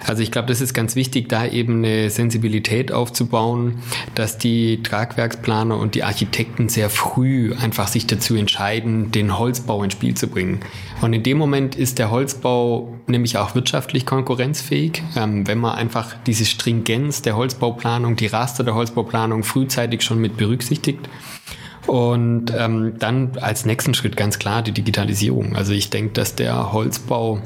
Also 0.05 0.21
ich 0.21 0.31
glaube, 0.31 0.47
das 0.47 0.61
ist 0.61 0.73
ganz 0.73 0.95
wichtig, 0.95 1.29
da 1.29 1.45
eben 1.45 1.77
eine 1.77 2.09
Sensibilität 2.09 2.91
aufzubauen, 2.91 3.79
dass 4.15 4.37
die 4.37 4.83
Tragwerksplaner 4.83 5.77
und 5.77 5.95
die 5.95 6.03
Architekten 6.03 6.69
sehr 6.69 6.89
früh 6.89 7.53
einfach 7.53 7.87
sich 7.87 8.07
dazu 8.07 8.35
entscheiden, 8.35 9.11
den 9.11 9.37
Holzbau 9.37 9.83
ins 9.83 9.93
Spiel 9.93 10.15
zu 10.15 10.27
bringen. 10.27 10.59
Und 11.01 11.13
in 11.13 11.23
dem 11.23 11.37
Moment 11.37 11.75
ist 11.75 11.99
der 11.99 12.11
Holzbau 12.11 12.93
nämlich 13.07 13.37
auch 13.37 13.55
wirtschaftlich 13.55 14.05
konkurrenzfähig, 14.05 15.03
ähm, 15.15 15.47
wenn 15.47 15.57
man 15.57 15.75
einfach 15.75 16.15
diese 16.25 16.45
Stringenz 16.45 17.21
der 17.21 17.35
Holzbauplanung, 17.35 18.15
die 18.15 18.27
Raster 18.27 18.63
der 18.63 18.75
Holzbauplanung 18.75 19.43
frühzeitig 19.43 20.01
schon 20.01 20.19
mit 20.19 20.37
berücksichtigt. 20.37 21.09
Und 21.87 22.53
ähm, 22.57 22.93
dann 22.97 23.37
als 23.41 23.65
nächsten 23.65 23.93
Schritt 23.93 24.15
ganz 24.15 24.39
klar 24.39 24.61
die 24.61 24.71
Digitalisierung. 24.71 25.55
Also 25.55 25.73
ich 25.73 25.89
denke, 25.89 26.13
dass 26.13 26.35
der 26.35 26.71
Holzbau 26.71 27.41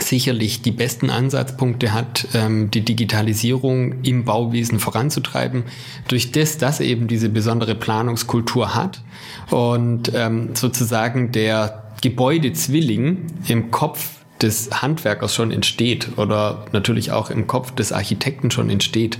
sicherlich 0.00 0.62
die 0.62 0.72
besten 0.72 1.10
Ansatzpunkte 1.10 1.92
hat, 1.92 2.26
ähm, 2.34 2.70
die 2.70 2.82
Digitalisierung 2.82 4.02
im 4.02 4.24
Bauwesen 4.24 4.78
voranzutreiben, 4.80 5.64
durch 6.08 6.32
das, 6.32 6.58
dass 6.58 6.80
eben 6.80 7.06
diese 7.06 7.28
besondere 7.28 7.74
Planungskultur 7.74 8.74
hat 8.74 9.02
und 9.50 10.12
ähm, 10.14 10.50
sozusagen 10.54 11.32
der 11.32 11.84
Gebäudezwilling 12.02 13.26
im 13.48 13.70
Kopf 13.70 14.10
des 14.42 14.82
Handwerkers 14.82 15.34
schon 15.34 15.50
entsteht 15.50 16.18
oder 16.18 16.66
natürlich 16.72 17.12
auch 17.12 17.30
im 17.30 17.46
Kopf 17.46 17.70
des 17.72 17.92
Architekten 17.92 18.50
schon 18.50 18.68
entsteht. 18.68 19.18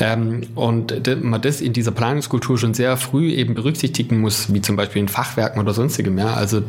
Ähm, 0.00 0.42
und 0.54 0.94
man 1.22 1.40
das 1.40 1.60
in 1.60 1.72
dieser 1.72 1.90
Planungskultur 1.90 2.58
schon 2.58 2.74
sehr 2.74 2.96
früh 2.96 3.30
eben 3.30 3.54
berücksichtigen 3.54 4.20
muss, 4.20 4.52
wie 4.52 4.60
zum 4.60 4.76
Beispiel 4.76 5.02
in 5.02 5.08
Fachwerken 5.08 5.60
oder 5.60 5.74
sonstigem. 5.74 6.16
Ja? 6.18 6.34
Also 6.34 6.62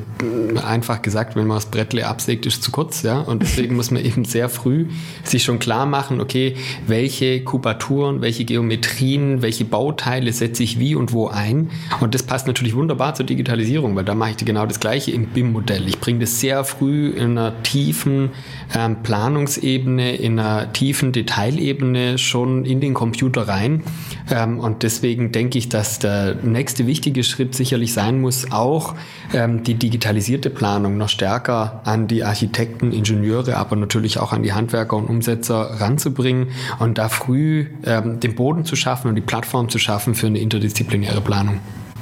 einfach 0.66 1.02
gesagt, 1.02 1.36
wenn 1.36 1.48
man 1.48 1.58
das 1.58 1.68
Brettle 1.68 2.08
absägt, 2.08 2.46
ist 2.46 2.64
zu 2.64 2.72
kurz. 2.72 3.04
Ja? 3.04 3.20
Und 3.20 3.42
deswegen 3.42 3.76
muss 3.76 3.92
man 3.92 4.04
eben 4.04 4.26
sehr 4.26 4.50
früh 4.50 4.88
sich 5.24 5.44
schon 5.44 5.60
klar 5.60 5.86
machen, 5.86 6.22
okay, 6.22 6.56
welche 6.88 7.44
Kubaturen, 7.44 8.22
welche 8.22 8.46
Geometrien, 8.46 9.42
welche 9.42 9.66
Bauteile 9.66 10.34
setze 10.34 10.64
ich 10.64 10.80
wie 10.80 10.96
und 10.96 11.14
wo 11.14 11.28
ein. 11.28 11.70
Und 12.00 12.16
das 12.16 12.24
passt 12.24 12.48
natürlich 12.48 12.76
wunderbar 12.76 13.14
zur 13.14 13.26
Digitalisierung, 13.26 13.96
weil 13.96 14.06
da 14.06 14.16
mache 14.16 14.32
ich 14.32 14.38
genau 14.38 14.66
das 14.66 14.80
Gleiche 14.80 15.12
im 15.12 15.28
BIM-Modell. 15.28 15.88
Ich 15.88 16.00
bringe 16.00 16.20
das 16.20 16.40
sehr 16.40 16.64
früh 16.64 17.10
in 17.10 17.38
einer 17.38 17.62
tiefen 17.64 18.30
ähm, 18.76 19.04
Planungsebene, 19.04 20.16
in 20.16 20.40
einer 20.40 20.74
tiefen 20.74 21.12
Detailebene 21.12 22.18
schon 22.18 22.66
in 22.66 22.80
den 22.80 22.94
Computer 22.94 23.19
Computer 23.20 23.50
rein. 23.50 23.84
Ähm, 24.32 24.60
und 24.60 24.84
deswegen 24.84 25.34
denke 25.34 25.58
ich, 25.58 25.68
dass 25.68 26.00
der 26.00 26.36
nächste 26.36 26.88
wichtige 26.88 27.24
Schritt 27.26 27.54
sicherlich 27.54 27.94
sein 27.94 28.22
muss, 28.22 28.52
auch 28.52 28.96
ähm, 29.34 29.64
die 29.64 29.74
digitalisierte 29.74 30.50
Planung 30.50 30.98
noch 30.98 31.10
stärker 31.10 31.82
an 31.84 32.08
die 32.08 32.24
Architekten, 32.24 32.94
Ingenieure, 32.94 33.58
aber 33.58 33.76
natürlich 33.76 34.20
auch 34.20 34.32
an 34.32 34.44
die 34.44 34.54
Handwerker 34.54 34.96
und 34.96 35.08
Umsetzer 35.08 35.82
ranzubringen 35.82 36.48
und 36.80 36.98
da 36.98 37.10
früh 37.10 37.68
ähm, 37.86 38.22
den 38.22 38.36
Boden 38.36 38.64
zu 38.64 38.78
schaffen 38.78 39.10
und 39.10 39.16
die 39.16 39.22
Plattform 39.22 39.68
zu 39.68 39.80
schaffen 39.80 40.16
für 40.16 40.28
eine 40.28 40.40
interdisziplinäre 40.40 41.20
Planung. 41.20 41.60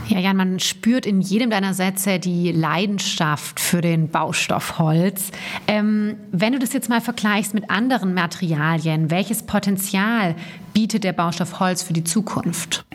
Ja, 0.07 0.19
Jan, 0.19 0.37
man 0.37 0.59
spürt 0.59 1.05
in 1.05 1.19
jedem 1.19 1.49
deiner 1.49 1.73
Sätze 1.73 2.17
die 2.17 2.53
Leidenschaft 2.53 3.59
für 3.59 3.81
den 3.81 4.09
Baustoff 4.09 4.79
Holz. 4.79 5.31
Ähm, 5.67 6.15
wenn 6.31 6.53
du 6.53 6.59
das 6.59 6.71
jetzt 6.71 6.87
mal 6.87 7.01
vergleichst 7.01 7.53
mit 7.53 7.69
anderen 7.69 8.13
Materialien, 8.13 9.11
welches 9.11 9.43
Potenzial 9.43 10.35
bietet 10.73 11.03
der 11.03 11.11
Baustoff 11.11 11.59
Holz 11.59 11.83
für 11.83 11.93
die 11.93 12.05
Zukunft? 12.05 12.85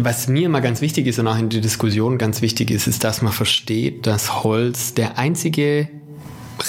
Was 0.00 0.28
mir 0.28 0.46
immer 0.46 0.62
ganz 0.62 0.80
wichtig 0.80 1.06
ist 1.06 1.18
und 1.18 1.26
auch 1.26 1.38
in 1.38 1.50
der 1.50 1.60
Diskussion 1.60 2.16
ganz 2.16 2.40
wichtig 2.40 2.70
ist, 2.70 2.86
ist, 2.86 3.04
dass 3.04 3.20
man 3.20 3.32
versteht, 3.32 4.06
dass 4.06 4.42
Holz 4.42 4.94
der 4.94 5.18
einzige 5.18 5.88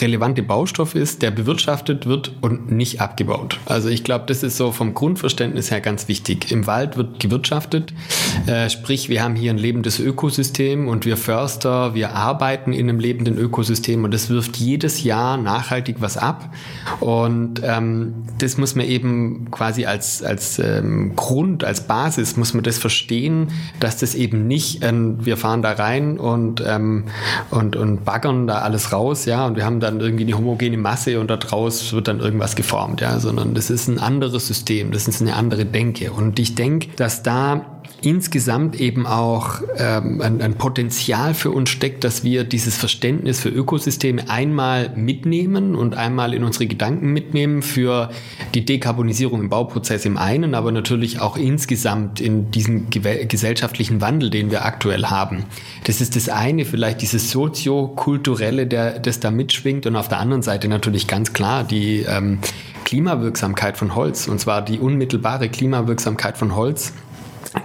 relevante 0.02 0.44
Baustoff 0.44 0.96
ist, 0.96 1.22
der 1.22 1.32
bewirtschaftet 1.32 2.06
wird 2.06 2.32
und 2.42 2.72
nicht 2.72 3.02
abgebaut. 3.02 3.60
Also 3.66 3.90
ich 3.90 4.04
glaube, 4.04 4.26
das 4.28 4.44
ist 4.44 4.58
so 4.58 4.72
vom 4.72 4.94
Grundverständnis 4.94 5.72
her 5.72 5.82
ganz 5.82 6.08
wichtig. 6.08 6.52
Im 6.52 6.68
Wald 6.68 6.98
wird 6.98 7.20
gewirtschaftet, 7.20 7.94
äh, 8.46 8.70
sprich 8.70 9.10
wir 9.10 9.24
haben 9.24 9.36
hier 9.36 9.52
ein 9.52 9.58
lebendes 9.58 10.00
Ökosystem 10.00 10.88
und 10.88 11.06
wir 11.06 11.18
Förster, 11.18 11.94
wir 11.96 12.16
arbeiten 12.16 12.74
in 12.74 12.90
einem 12.90 13.00
lebenden 13.00 13.38
Ökosystem 13.38 14.04
und 14.04 14.14
das 14.14 14.30
wirft 14.30 14.58
jedes 14.58 15.04
Jahr 15.04 15.38
nachhaltig 15.38 15.98
was 16.00 16.18
ab 16.18 16.54
und 17.00 17.62
ähm, 17.64 18.14
das 18.38 18.58
muss 18.58 18.76
man 18.76 18.86
eben 18.86 19.50
quasi 19.52 19.86
als, 19.86 20.24
als 20.24 20.60
ähm, 20.60 21.16
Grund, 21.16 21.64
als 21.64 21.88
Basis, 21.88 22.38
muss 22.38 22.54
man 22.54 22.64
das 22.64 22.78
verstehen, 22.78 23.50
dass 23.80 23.98
das 23.98 24.16
eben 24.16 24.48
nicht, 24.48 24.84
ähm, 24.84 25.18
wir 25.26 25.38
fahren 25.38 25.62
da 25.62 25.72
rein 25.72 26.18
und, 26.18 26.64
ähm, 26.66 27.06
und, 27.52 27.76
und 27.76 28.06
baggern 28.06 28.48
da 28.48 28.60
alles 28.60 28.92
raus, 28.92 29.26
ja, 29.26 29.46
und 29.46 29.56
wir 29.56 29.66
haben 29.66 29.79
dann 29.80 30.00
irgendwie 30.00 30.26
eine 30.26 30.38
homogene 30.38 30.78
Masse 30.78 31.20
und 31.20 31.30
daraus 31.30 31.94
wird 31.94 32.08
dann 32.08 32.20
irgendwas 32.20 32.56
geformt, 32.56 33.02
ja, 33.02 33.20
sondern 33.20 33.54
das 33.54 33.70
ist 33.70 33.88
ein 33.88 34.00
anderes 34.00 34.48
System, 34.48 34.92
das 34.92 35.08
ist 35.08 35.22
eine 35.22 35.36
andere 35.36 35.66
Denke. 35.66 36.12
Und 36.12 36.40
ich 36.40 36.56
denke, 36.56 36.90
dass 36.96 37.24
da 37.24 37.79
insgesamt 38.02 38.80
eben 38.80 39.06
auch 39.06 39.62
ähm, 39.78 40.22
ein, 40.22 40.42
ein, 40.42 40.56
Potenzial 40.56 41.34
für 41.34 41.52
uns 41.52 41.70
steckt, 41.70 42.04
dass 42.04 42.24
wir 42.24 42.44
dieses 42.44 42.78
Verständnis 42.78 43.40
für 43.40 43.50
Ökosysteme 43.50 44.30
einmal 44.30 44.92
mitnehmen 44.96 45.76
und 45.76 45.96
einmal 45.96 46.34
in 46.34 46.44
unsere 46.44 46.68
Gedanken 46.68 47.12
mitnehmen 47.12 47.62
für 47.62 48.10
die 48.54 48.66
Dekarbonisierung 48.66 49.42
im 49.42 49.50
Bauprozess 49.50 50.06
im 50.06 50.18
einen, 50.18 50.56
aber 50.56 50.72
natürlich 50.72 51.20
auch 51.20 51.38
insgesamt 51.38 52.20
in 52.20 52.52
diesem 52.52 52.90
gesellschaftlichen 52.90 54.02
Wandel, 54.02 54.30
den 54.30 54.52
wir 54.52 54.66
aktuell 54.66 55.06
haben. 55.06 55.46
Das 55.86 56.02
ist 56.02 56.16
das 56.16 56.30
eine, 56.30 56.66
vielleicht 56.66 57.02
dieses 57.02 57.32
soziokulturelle, 57.32 58.68
der, 58.68 59.00
das 59.00 59.20
da 59.20 59.32
mitschwingt 59.32 59.86
und 59.86 59.96
auf 59.96 60.08
der 60.08 60.20
anderen 60.20 60.42
Seite 60.42 60.68
natürlich 60.68 61.08
ganz 61.08 61.34
klar 61.34 61.64
die 61.64 62.06
ähm, 62.08 62.40
Klimawirksamkeit 62.86 63.78
von 63.78 63.96
Holz 63.96 64.28
und 64.28 64.40
zwar 64.40 64.62
die 64.62 64.80
unmittelbare 64.80 65.50
Klimawirksamkeit 65.50 66.38
von 66.38 66.56
Holz 66.56 66.94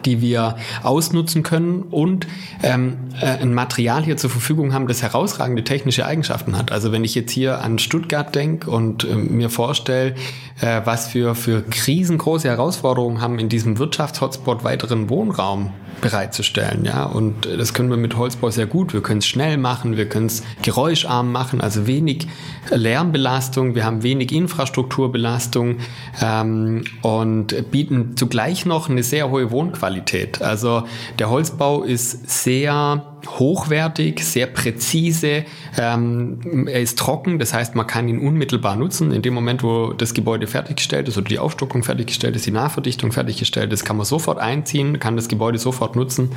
die 0.05 0.21
wir 0.21 0.57
ausnutzen 0.83 1.43
können 1.43 1.83
und 1.83 2.27
ähm, 2.63 2.97
äh, 3.21 3.27
ein 3.27 3.55
Material 3.55 4.05
hier 4.05 4.17
zur 4.17 4.31
Verfügung 4.31 4.73
haben, 4.73 4.87
das 4.87 5.03
herausragende 5.03 5.65
technische 5.65 6.07
Eigenschaften 6.07 6.57
hat. 6.57 6.73
Also 6.73 6.93
wenn 6.93 7.05
ich 7.05 7.15
jetzt 7.15 7.33
hier 7.33 7.61
an 7.61 7.79
Stuttgart 7.79 8.35
denke 8.35 8.71
und 8.71 9.05
äh, 9.05 9.15
mir 9.15 9.51
vorstelle, 9.51 10.15
äh, 10.61 10.81
was 10.85 11.15
wir 11.15 11.35
für 11.35 11.65
riesengroße 11.87 12.49
Herausforderungen 12.49 13.21
haben, 13.21 13.39
in 13.39 13.49
diesem 13.49 13.79
Wirtschaftshotspot 13.79 14.65
weiteren 14.65 15.09
Wohnraum 15.09 15.73
bereitzustellen. 16.05 16.85
Ja? 16.85 17.05
Und 17.05 17.47
das 17.47 17.73
können 17.73 17.89
wir 17.89 17.97
mit 17.97 18.15
Holzbau 18.19 18.51
sehr 18.51 18.67
gut. 18.67 18.93
Wir 18.93 19.03
können 19.03 19.21
es 19.21 19.27
schnell 19.27 19.57
machen, 19.57 19.97
wir 19.97 20.07
können 20.07 20.27
es 20.27 20.43
geräuscharm 20.61 21.33
machen, 21.33 21.63
also 21.63 21.87
wenig 21.87 22.29
Lärmbelastung, 22.71 23.75
wir 23.75 23.87
haben 23.87 24.03
wenig 24.03 24.31
Infrastrukturbelastung 24.31 25.79
ähm, 26.21 26.85
und 27.01 27.71
bieten 27.71 28.19
zugleich 28.19 28.67
noch 28.67 28.91
eine 28.91 29.03
sehr 29.03 29.31
hohe 29.31 29.51
Wohnqualität. 29.51 30.43
Also 30.43 30.85
der 31.19 31.31
Holzbau 31.31 31.83
ist 31.83 32.29
sehr 32.29 33.14
hochwertig, 33.27 34.25
sehr 34.25 34.47
präzise. 34.47 35.45
Ähm, 35.79 36.69
er 36.69 36.81
ist 36.81 36.99
trocken, 36.99 37.39
das 37.39 37.55
heißt, 37.55 37.75
man 37.75 37.87
kann 37.87 38.09
ihn 38.09 38.19
unmittelbar 38.19 38.77
nutzen. 38.77 39.13
In 39.13 39.23
dem 39.23 39.35
Moment, 39.35 39.63
wo 39.63 39.93
das 39.93 40.15
Gebäude 40.15 40.47
fertiggestellt 40.47 41.09
ist 41.09 41.17
oder 41.17 41.29
die 41.29 41.39
Aufstockung 41.39 41.83
fertiggestellt 41.83 42.37
ist, 42.37 42.47
die 42.47 42.51
Nachverdichtung 42.51 43.13
fertiggestellt 43.13 43.73
ist, 43.73 43.85
kann 43.85 43.97
man 43.97 44.07
sofort 44.07 44.39
einziehen, 44.39 44.99
kann 44.99 45.17
das 45.17 45.29
Gebäude 45.29 45.59
sofort 45.59 45.97
nutzen. 45.97 46.31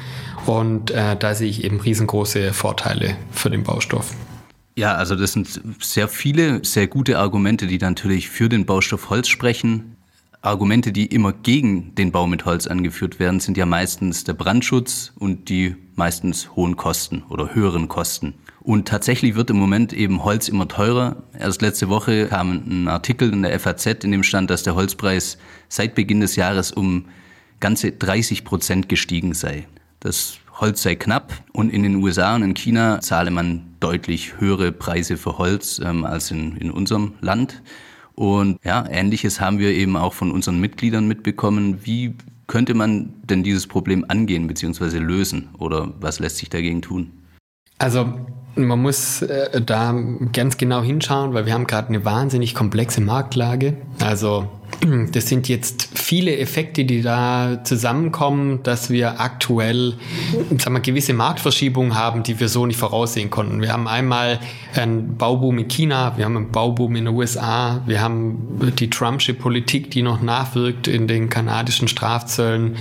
Und 0.45 0.91
äh, 0.91 1.15
da 1.17 1.35
sehe 1.35 1.49
ich 1.49 1.63
eben 1.63 1.79
riesengroße 1.79 2.53
Vorteile 2.53 3.17
für 3.31 3.49
den 3.49 3.63
Baustoff. 3.63 4.13
Ja, 4.77 4.93
also 4.93 5.15
das 5.15 5.33
sind 5.33 5.59
sehr 5.81 6.07
viele, 6.07 6.63
sehr 6.63 6.87
gute 6.87 7.17
Argumente, 7.17 7.65
die 7.65 7.79
natürlich 7.79 8.29
für 8.29 8.47
den 8.47 8.67
Baustoff 8.67 9.09
Holz 9.09 9.27
sprechen. 9.27 9.96
Argumente, 10.41 10.91
die 10.91 11.07
immer 11.07 11.33
gegen 11.33 11.95
den 11.95 12.11
Bau 12.11 12.27
mit 12.27 12.45
Holz 12.45 12.67
angeführt 12.67 13.19
werden, 13.19 13.39
sind 13.39 13.57
ja 13.57 13.65
meistens 13.65 14.23
der 14.23 14.33
Brandschutz 14.33 15.11
und 15.17 15.49
die 15.49 15.75
meistens 15.95 16.55
hohen 16.55 16.77
Kosten 16.77 17.23
oder 17.29 17.55
höheren 17.55 17.87
Kosten. 17.87 18.35
Und 18.61 18.87
tatsächlich 18.87 19.35
wird 19.35 19.49
im 19.49 19.57
Moment 19.57 19.93
eben 19.93 20.23
Holz 20.23 20.49
immer 20.49 20.67
teurer. 20.67 21.23
Erst 21.37 21.61
letzte 21.61 21.89
Woche 21.89 22.27
kam 22.27 22.51
ein 22.51 22.87
Artikel 22.87 23.31
in 23.31 23.41
der 23.41 23.57
FAZ, 23.59 24.03
in 24.03 24.11
dem 24.11 24.23
stand, 24.23 24.49
dass 24.49 24.63
der 24.63 24.75
Holzpreis 24.75 25.37
seit 25.69 25.95
Beginn 25.95 26.19
des 26.19 26.35
Jahres 26.35 26.71
um 26.71 27.05
ganze 27.59 27.91
30 27.91 28.43
Prozent 28.43 28.89
gestiegen 28.89 29.33
sei. 29.33 29.67
Das 29.99 30.39
Holz 30.59 30.83
sei 30.83 30.95
knapp 30.95 31.33
und 31.53 31.71
in 31.71 31.83
den 31.83 31.95
USA 31.95 32.35
und 32.35 32.43
in 32.43 32.55
China 32.55 32.99
zahle 33.01 33.31
man 33.31 33.75
deutlich 33.79 34.39
höhere 34.39 34.71
Preise 34.71 35.17
für 35.17 35.37
Holz 35.37 35.79
ähm, 35.83 36.03
als 36.03 36.31
in, 36.31 36.57
in 36.57 36.69
unserem 36.69 37.13
Land. 37.21 37.61
Und 38.19 38.57
ja, 38.63 38.83
ähnliches 38.89 39.39
haben 39.39 39.59
wir 39.59 39.69
eben 39.69 39.95
auch 39.95 40.13
von 40.13 40.31
unseren 40.31 40.59
Mitgliedern 40.59 41.07
mitbekommen. 41.07 41.85
Wie 41.85 42.15
könnte 42.47 42.73
man 42.73 43.13
denn 43.23 43.43
dieses 43.43 43.67
Problem 43.67 44.05
angehen 44.07 44.47
bzw. 44.47 44.97
lösen 44.97 45.49
oder 45.59 45.93
was 45.99 46.19
lässt 46.19 46.37
sich 46.37 46.49
dagegen 46.49 46.81
tun? 46.81 47.11
Also 47.77 48.11
man 48.57 48.81
muss 48.81 49.21
äh, 49.21 49.61
da 49.61 49.95
ganz 50.33 50.57
genau 50.57 50.81
hinschauen, 50.81 51.33
weil 51.33 51.45
wir 51.45 51.53
haben 51.53 51.67
gerade 51.67 51.89
eine 51.89 52.05
wahnsinnig 52.05 52.55
komplexe 52.55 53.01
Marktlage. 53.01 53.75
Also 53.99 54.47
das 55.11 55.27
sind 55.27 55.47
jetzt 55.47 55.89
viele 55.93 56.37
Effekte, 56.37 56.85
die 56.85 57.01
da 57.01 57.63
zusammenkommen, 57.63 58.63
dass 58.63 58.89
wir 58.89 59.19
aktuell 59.19 59.95
sagen 60.57 60.75
wir, 60.75 60.79
gewisse 60.79 61.13
Marktverschiebungen 61.13 61.95
haben, 61.95 62.23
die 62.23 62.39
wir 62.39 62.49
so 62.49 62.65
nicht 62.65 62.77
voraussehen 62.77 63.29
konnten. 63.29 63.61
Wir 63.61 63.73
haben 63.73 63.87
einmal 63.87 64.39
einen 64.75 65.17
Bauboom 65.17 65.59
in 65.59 65.67
China, 65.67 66.13
wir 66.17 66.25
haben 66.25 66.37
einen 66.37 66.51
Bauboom 66.51 66.95
in 66.95 67.05
den 67.05 67.15
USA, 67.15 67.81
wir 67.85 68.01
haben 68.01 68.59
die 68.77 68.89
Trumpsche 68.89 69.33
Politik, 69.33 69.91
die 69.91 70.01
noch 70.01 70.21
nachwirkt 70.21 70.87
in 70.87 71.07
den 71.07 71.29
kanadischen 71.29 71.87
Strafzöllen. 71.87 72.75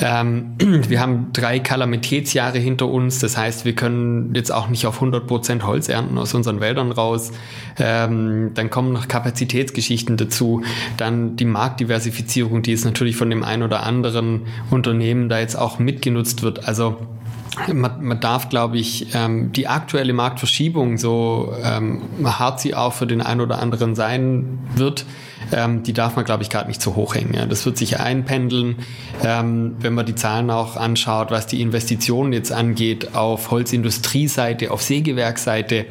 Ähm, 0.00 0.54
wir 0.58 1.00
haben 1.00 1.30
drei 1.32 1.58
Kalamitätsjahre 1.58 2.58
hinter 2.58 2.88
uns. 2.88 3.18
Das 3.18 3.36
heißt, 3.36 3.64
wir 3.64 3.74
können 3.74 4.34
jetzt 4.34 4.52
auch 4.52 4.68
nicht 4.68 4.86
auf 4.86 4.96
100 4.96 5.26
Prozent 5.26 5.66
Holz 5.66 5.88
ernten 5.88 6.18
aus 6.18 6.34
unseren 6.34 6.60
Wäldern 6.60 6.92
raus. 6.92 7.32
Ähm, 7.78 8.52
dann 8.54 8.70
kommen 8.70 8.92
noch 8.92 9.08
Kapazitätsgeschichten 9.08 10.16
dazu. 10.16 10.62
Dann 10.96 11.36
die 11.36 11.44
Marktdiversifizierung, 11.44 12.62
die 12.62 12.72
jetzt 12.72 12.84
natürlich 12.84 13.16
von 13.16 13.30
dem 13.30 13.42
einen 13.42 13.62
oder 13.62 13.82
anderen 13.82 14.42
Unternehmen 14.70 15.28
da 15.28 15.38
jetzt 15.38 15.56
auch 15.56 15.78
mitgenutzt 15.78 16.42
wird. 16.42 16.68
Also 16.68 16.96
man, 17.72 18.04
man 18.04 18.20
darf, 18.20 18.48
glaube 18.48 18.76
ich, 18.78 19.14
ähm, 19.14 19.52
die 19.52 19.66
aktuelle 19.66 20.12
Marktverschiebung, 20.12 20.98
so 20.98 21.54
ähm, 21.62 22.02
hart 22.22 22.60
sie 22.60 22.74
auch 22.74 22.92
für 22.92 23.06
den 23.06 23.20
einen 23.20 23.40
oder 23.40 23.60
anderen 23.60 23.94
sein 23.94 24.58
wird, 24.74 25.06
ähm, 25.52 25.82
die 25.82 25.92
darf 25.92 26.16
man, 26.16 26.24
glaube 26.24 26.42
ich, 26.42 26.50
gerade 26.50 26.68
nicht 26.68 26.80
zu 26.80 26.96
hoch 26.96 27.14
hängen. 27.14 27.34
Ja. 27.34 27.46
Das 27.46 27.64
wird 27.66 27.76
sich 27.76 28.00
einpendeln, 28.00 28.76
ähm, 29.22 29.76
wenn 29.78 29.94
man 29.94 30.06
die 30.06 30.14
Zahlen 30.14 30.50
auch 30.50 30.76
anschaut, 30.76 31.30
was 31.30 31.46
die 31.46 31.60
Investitionen 31.60 32.32
jetzt 32.32 32.52
angeht 32.52 33.14
auf 33.14 33.50
Holzindustrie-Seite, 33.50 34.70
auf 34.70 34.82
Sägewerkseite 34.82 35.86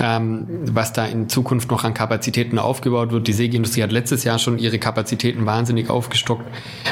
ähm, 0.00 0.46
was 0.72 0.92
da 0.92 1.06
in 1.06 1.28
Zukunft 1.28 1.70
noch 1.70 1.84
an 1.84 1.94
Kapazitäten 1.94 2.58
aufgebaut 2.58 3.12
wird. 3.12 3.26
Die 3.26 3.32
Sägeindustrie 3.32 3.82
hat 3.82 3.92
letztes 3.92 4.24
Jahr 4.24 4.38
schon 4.38 4.58
ihre 4.58 4.78
Kapazitäten 4.78 5.46
wahnsinnig 5.46 5.90
aufgestockt. 5.90 6.44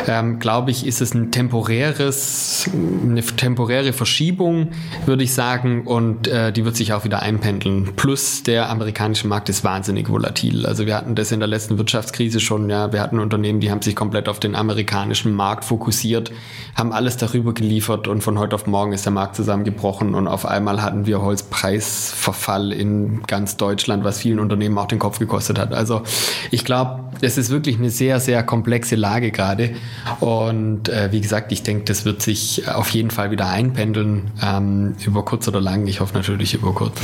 Ähm, 0.07 0.39
Glaube 0.39 0.71
ich, 0.71 0.87
ist 0.87 1.01
es 1.01 1.15
ein 1.15 1.31
temporäres, 1.31 2.71
eine 2.73 3.23
temporäre 3.23 3.93
Verschiebung, 3.93 4.69
würde 5.07 5.25
ich 5.25 5.33
sagen, 5.33 5.87
und 5.87 6.29
äh, 6.29 6.53
die 6.53 6.65
wird 6.65 6.77
sich 6.77 6.93
auch 6.93 7.05
wieder 7.05 7.23
einpendeln. 7.23 7.95
Plus 7.97 8.43
der 8.43 8.69
amerikanische 8.71 9.27
Markt 9.27 9.49
ist 9.49 9.65
wahnsinnig 9.65 10.09
volatil. 10.09 10.67
Also 10.67 10.87
wir 10.87 10.97
hatten 10.97 11.15
das 11.15 11.33
in 11.33 11.41
der 11.41 11.49
letzten 11.49 11.79
Wirtschaftskrise 11.79 12.41
schon, 12.41 12.69
ja, 12.69 12.93
wir 12.93 13.01
hatten 13.01 13.19
Unternehmen, 13.19 13.61
die 13.61 13.71
haben 13.71 13.83
sich 13.83 13.97
komplett 13.97 14.29
auf 14.29 14.41
den 14.41 14.55
amerikanischen 14.55 15.33
Markt 15.33 15.65
fokussiert, 15.65 16.31
haben 16.75 16.93
alles 16.93 17.17
darüber 17.17 17.55
geliefert 17.55 18.09
und 18.09 18.23
von 18.23 18.39
heute 18.39 18.55
auf 18.55 18.67
morgen 18.67 18.93
ist 18.93 19.05
der 19.05 19.13
Markt 19.13 19.37
zusammengebrochen 19.37 20.15
und 20.15 20.29
auf 20.29 20.47
einmal 20.47 20.83
hatten 20.83 21.07
wir 21.07 21.23
Holzpreisverfall 21.23 22.73
in 22.79 23.23
ganz 23.27 23.57
Deutschland, 23.57 24.05
was 24.05 24.19
vielen 24.21 24.39
Unternehmen 24.39 24.79
auch 24.79 24.87
den 24.87 24.99
Kopf 24.99 25.19
gekostet 25.19 25.59
hat. 25.59 25.75
Also 25.75 26.03
ich 26.51 26.65
glaube, 26.65 27.05
es 27.21 27.37
ist 27.37 27.51
wirklich 27.51 27.79
eine 27.79 27.91
sehr, 27.91 28.21
sehr 28.21 28.43
komplexe 28.43 28.97
Lage 28.97 29.31
gerade. 29.31 29.75
Und 30.21 30.89
äh, 30.89 31.11
wie 31.13 31.21
gesagt, 31.21 31.53
ich 31.53 31.63
denke, 31.63 31.85
das 31.85 32.05
wird 32.05 32.23
sich 32.23 32.69
auf 32.69 32.91
jeden 32.91 33.11
Fall 33.11 33.31
wieder 33.31 33.49
einpendeln, 33.49 34.31
ähm, 34.43 34.95
über 35.05 35.25
kurz 35.25 35.49
oder 35.49 35.61
lang. 35.61 35.87
Ich 35.87 36.01
hoffe 36.01 36.15
natürlich 36.15 36.55
über 36.55 36.73
kurz. 36.73 37.01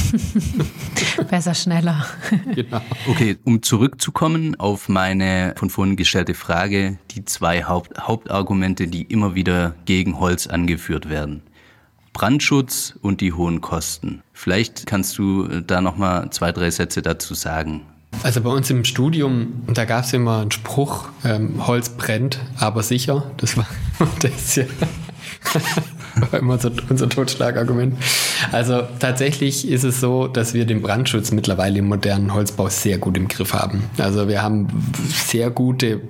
Besser 1.30 1.54
schneller. 1.54 2.06
genau. 2.54 2.80
Okay, 3.08 3.36
um 3.44 3.62
zurückzukommen 3.62 4.58
auf 4.58 4.88
meine 4.88 5.54
von 5.56 5.70
vorhin 5.70 5.96
gestellte 5.96 6.34
Frage, 6.34 6.98
die 7.10 7.24
zwei 7.24 7.64
Haupt 7.64 7.98
Hauptargumente, 7.98 8.86
die 8.86 9.02
immer 9.02 9.34
wieder 9.34 9.74
gegen 9.84 10.18
Holz 10.20 10.46
angeführt 10.46 11.08
werden. 11.08 11.42
Brandschutz 12.14 12.94
und 13.02 13.20
die 13.20 13.34
hohen 13.34 13.60
Kosten. 13.60 14.22
Vielleicht 14.32 14.86
kannst 14.86 15.18
du 15.18 15.44
äh, 15.44 15.62
da 15.62 15.82
noch 15.82 15.98
mal 15.98 16.30
zwei, 16.30 16.52
drei 16.52 16.70
Sätze 16.70 17.02
dazu 17.02 17.34
sagen. 17.34 17.82
Also 18.22 18.40
bei 18.40 18.50
uns 18.50 18.70
im 18.70 18.84
Studium, 18.84 19.64
da 19.66 19.84
gab 19.84 20.04
es 20.04 20.12
immer 20.12 20.40
einen 20.40 20.52
Spruch, 20.52 21.08
ähm, 21.24 21.66
Holz 21.66 21.90
brennt, 21.90 22.38
aber 22.58 22.82
sicher. 22.82 23.30
Das 23.36 23.56
war 23.58 23.66
das 24.20 24.56
ja 24.56 24.64
war 26.30 26.38
immer 26.38 26.54
unser, 26.54 26.70
unser 26.88 27.08
Totschlagargument. 27.08 27.96
Also 28.52 28.82
tatsächlich 29.00 29.68
ist 29.68 29.84
es 29.84 30.00
so, 30.00 30.28
dass 30.28 30.54
wir 30.54 30.64
den 30.64 30.80
Brandschutz 30.80 31.32
mittlerweile 31.32 31.80
im 31.80 31.88
modernen 31.88 32.32
Holzbau 32.32 32.68
sehr 32.68 32.98
gut 32.98 33.16
im 33.16 33.28
Griff 33.28 33.52
haben. 33.52 33.84
Also 33.98 34.28
wir 34.28 34.42
haben 34.42 34.68
sehr 35.08 35.50
gute 35.50 36.00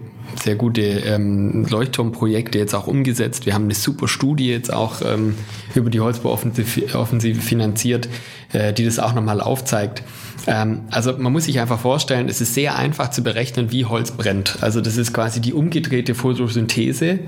sehr 0.42 0.56
gute 0.56 0.82
ähm, 0.82 1.66
Leuchtturmprojekte 1.68 2.58
jetzt 2.58 2.74
auch 2.74 2.86
umgesetzt. 2.86 3.46
Wir 3.46 3.54
haben 3.54 3.64
eine 3.64 3.74
super 3.74 4.08
Studie 4.08 4.48
jetzt 4.48 4.72
auch 4.72 5.00
ähm, 5.04 5.34
über 5.74 5.90
die 5.90 6.00
Holzbauoffensive 6.00 7.40
finanziert, 7.40 8.08
äh, 8.52 8.72
die 8.72 8.84
das 8.84 8.98
auch 8.98 9.14
nochmal 9.14 9.40
aufzeigt. 9.40 10.02
Ähm, 10.46 10.82
also 10.90 11.16
man 11.16 11.32
muss 11.32 11.44
sich 11.44 11.60
einfach 11.60 11.78
vorstellen, 11.78 12.28
es 12.28 12.40
ist 12.40 12.54
sehr 12.54 12.76
einfach 12.76 13.10
zu 13.10 13.22
berechnen, 13.22 13.70
wie 13.72 13.84
Holz 13.84 14.12
brennt. 14.12 14.58
Also 14.60 14.80
das 14.80 14.96
ist 14.96 15.12
quasi 15.12 15.40
die 15.40 15.52
umgedrehte 15.52 16.14
Photosynthese, 16.14 17.20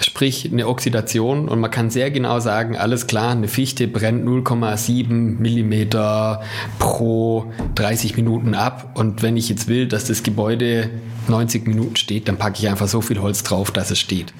sprich 0.00 0.50
eine 0.50 0.66
Oxidation 0.66 1.48
und 1.48 1.60
man 1.60 1.70
kann 1.70 1.90
sehr 1.90 2.10
genau 2.10 2.40
sagen, 2.40 2.76
alles 2.76 3.06
klar, 3.06 3.32
eine 3.32 3.48
Fichte 3.48 3.86
brennt 3.86 4.26
0,7 4.26 5.38
Millimeter 5.38 6.42
pro 6.78 7.52
30 7.74 8.16
Minuten 8.16 8.54
ab 8.54 8.92
und 8.94 9.22
wenn 9.22 9.36
ich 9.36 9.48
jetzt 9.48 9.68
will, 9.68 9.86
dass 9.86 10.06
das 10.06 10.22
Gebäude 10.22 10.90
90 11.28 11.66
Minuten 11.66 11.96
steht, 11.96 12.28
dann 12.28 12.38
packe 12.38 12.58
ich 12.58 12.68
einfach 12.68 12.88
so 12.88 13.00
viel 13.00 13.20
Holz 13.20 13.42
drauf, 13.42 13.70
dass 13.70 13.90
es 13.90 13.98
steht. 13.98 14.32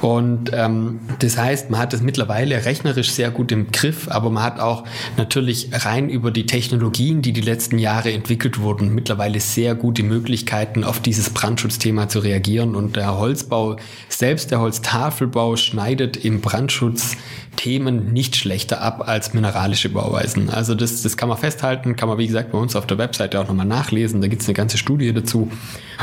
Und 0.00 0.50
ähm, 0.52 1.00
das 1.18 1.36
heißt, 1.36 1.70
man 1.70 1.80
hat 1.80 1.94
es 1.94 2.02
mittlerweile 2.02 2.64
rechnerisch 2.64 3.10
sehr 3.10 3.30
gut 3.30 3.52
im 3.52 3.70
Griff, 3.70 4.08
aber 4.08 4.30
man 4.30 4.42
hat 4.42 4.60
auch 4.60 4.84
natürlich 5.16 5.70
rein 5.72 6.08
über 6.08 6.30
die 6.30 6.46
Technologien, 6.46 7.22
die 7.22 7.32
die 7.32 7.40
letzten 7.40 7.78
Jahre 7.78 8.12
entwickelt 8.12 8.60
wurden, 8.60 8.94
mittlerweile 8.94 9.40
sehr 9.40 9.74
gute 9.74 10.02
Möglichkeiten, 10.02 10.84
auf 10.84 11.00
dieses 11.00 11.30
Brandschutzthema 11.30 12.08
zu 12.08 12.20
reagieren. 12.20 12.74
Und 12.74 12.96
der 12.96 13.18
Holzbau, 13.18 13.76
selbst 14.08 14.50
der 14.50 14.60
Holztafelbau, 14.60 15.56
schneidet 15.56 16.16
im 16.16 16.40
Brandschutz 16.40 17.16
Themen 17.56 18.12
nicht 18.12 18.36
schlechter 18.36 18.80
ab 18.80 19.08
als 19.08 19.34
mineralische 19.34 19.88
Bauweisen. 19.88 20.50
Also 20.50 20.74
das, 20.74 21.02
das 21.02 21.16
kann 21.16 21.28
man 21.28 21.38
festhalten, 21.38 21.96
kann 21.96 22.08
man 22.08 22.18
wie 22.18 22.26
gesagt 22.26 22.52
bei 22.52 22.58
uns 22.58 22.76
auf 22.76 22.86
der 22.86 22.98
Webseite 22.98 23.40
auch 23.40 23.48
nochmal 23.48 23.66
nachlesen. 23.66 24.20
Da 24.20 24.28
gibt 24.28 24.42
es 24.42 24.48
eine 24.48 24.54
ganze 24.54 24.78
Studie 24.78 25.12
dazu. 25.12 25.50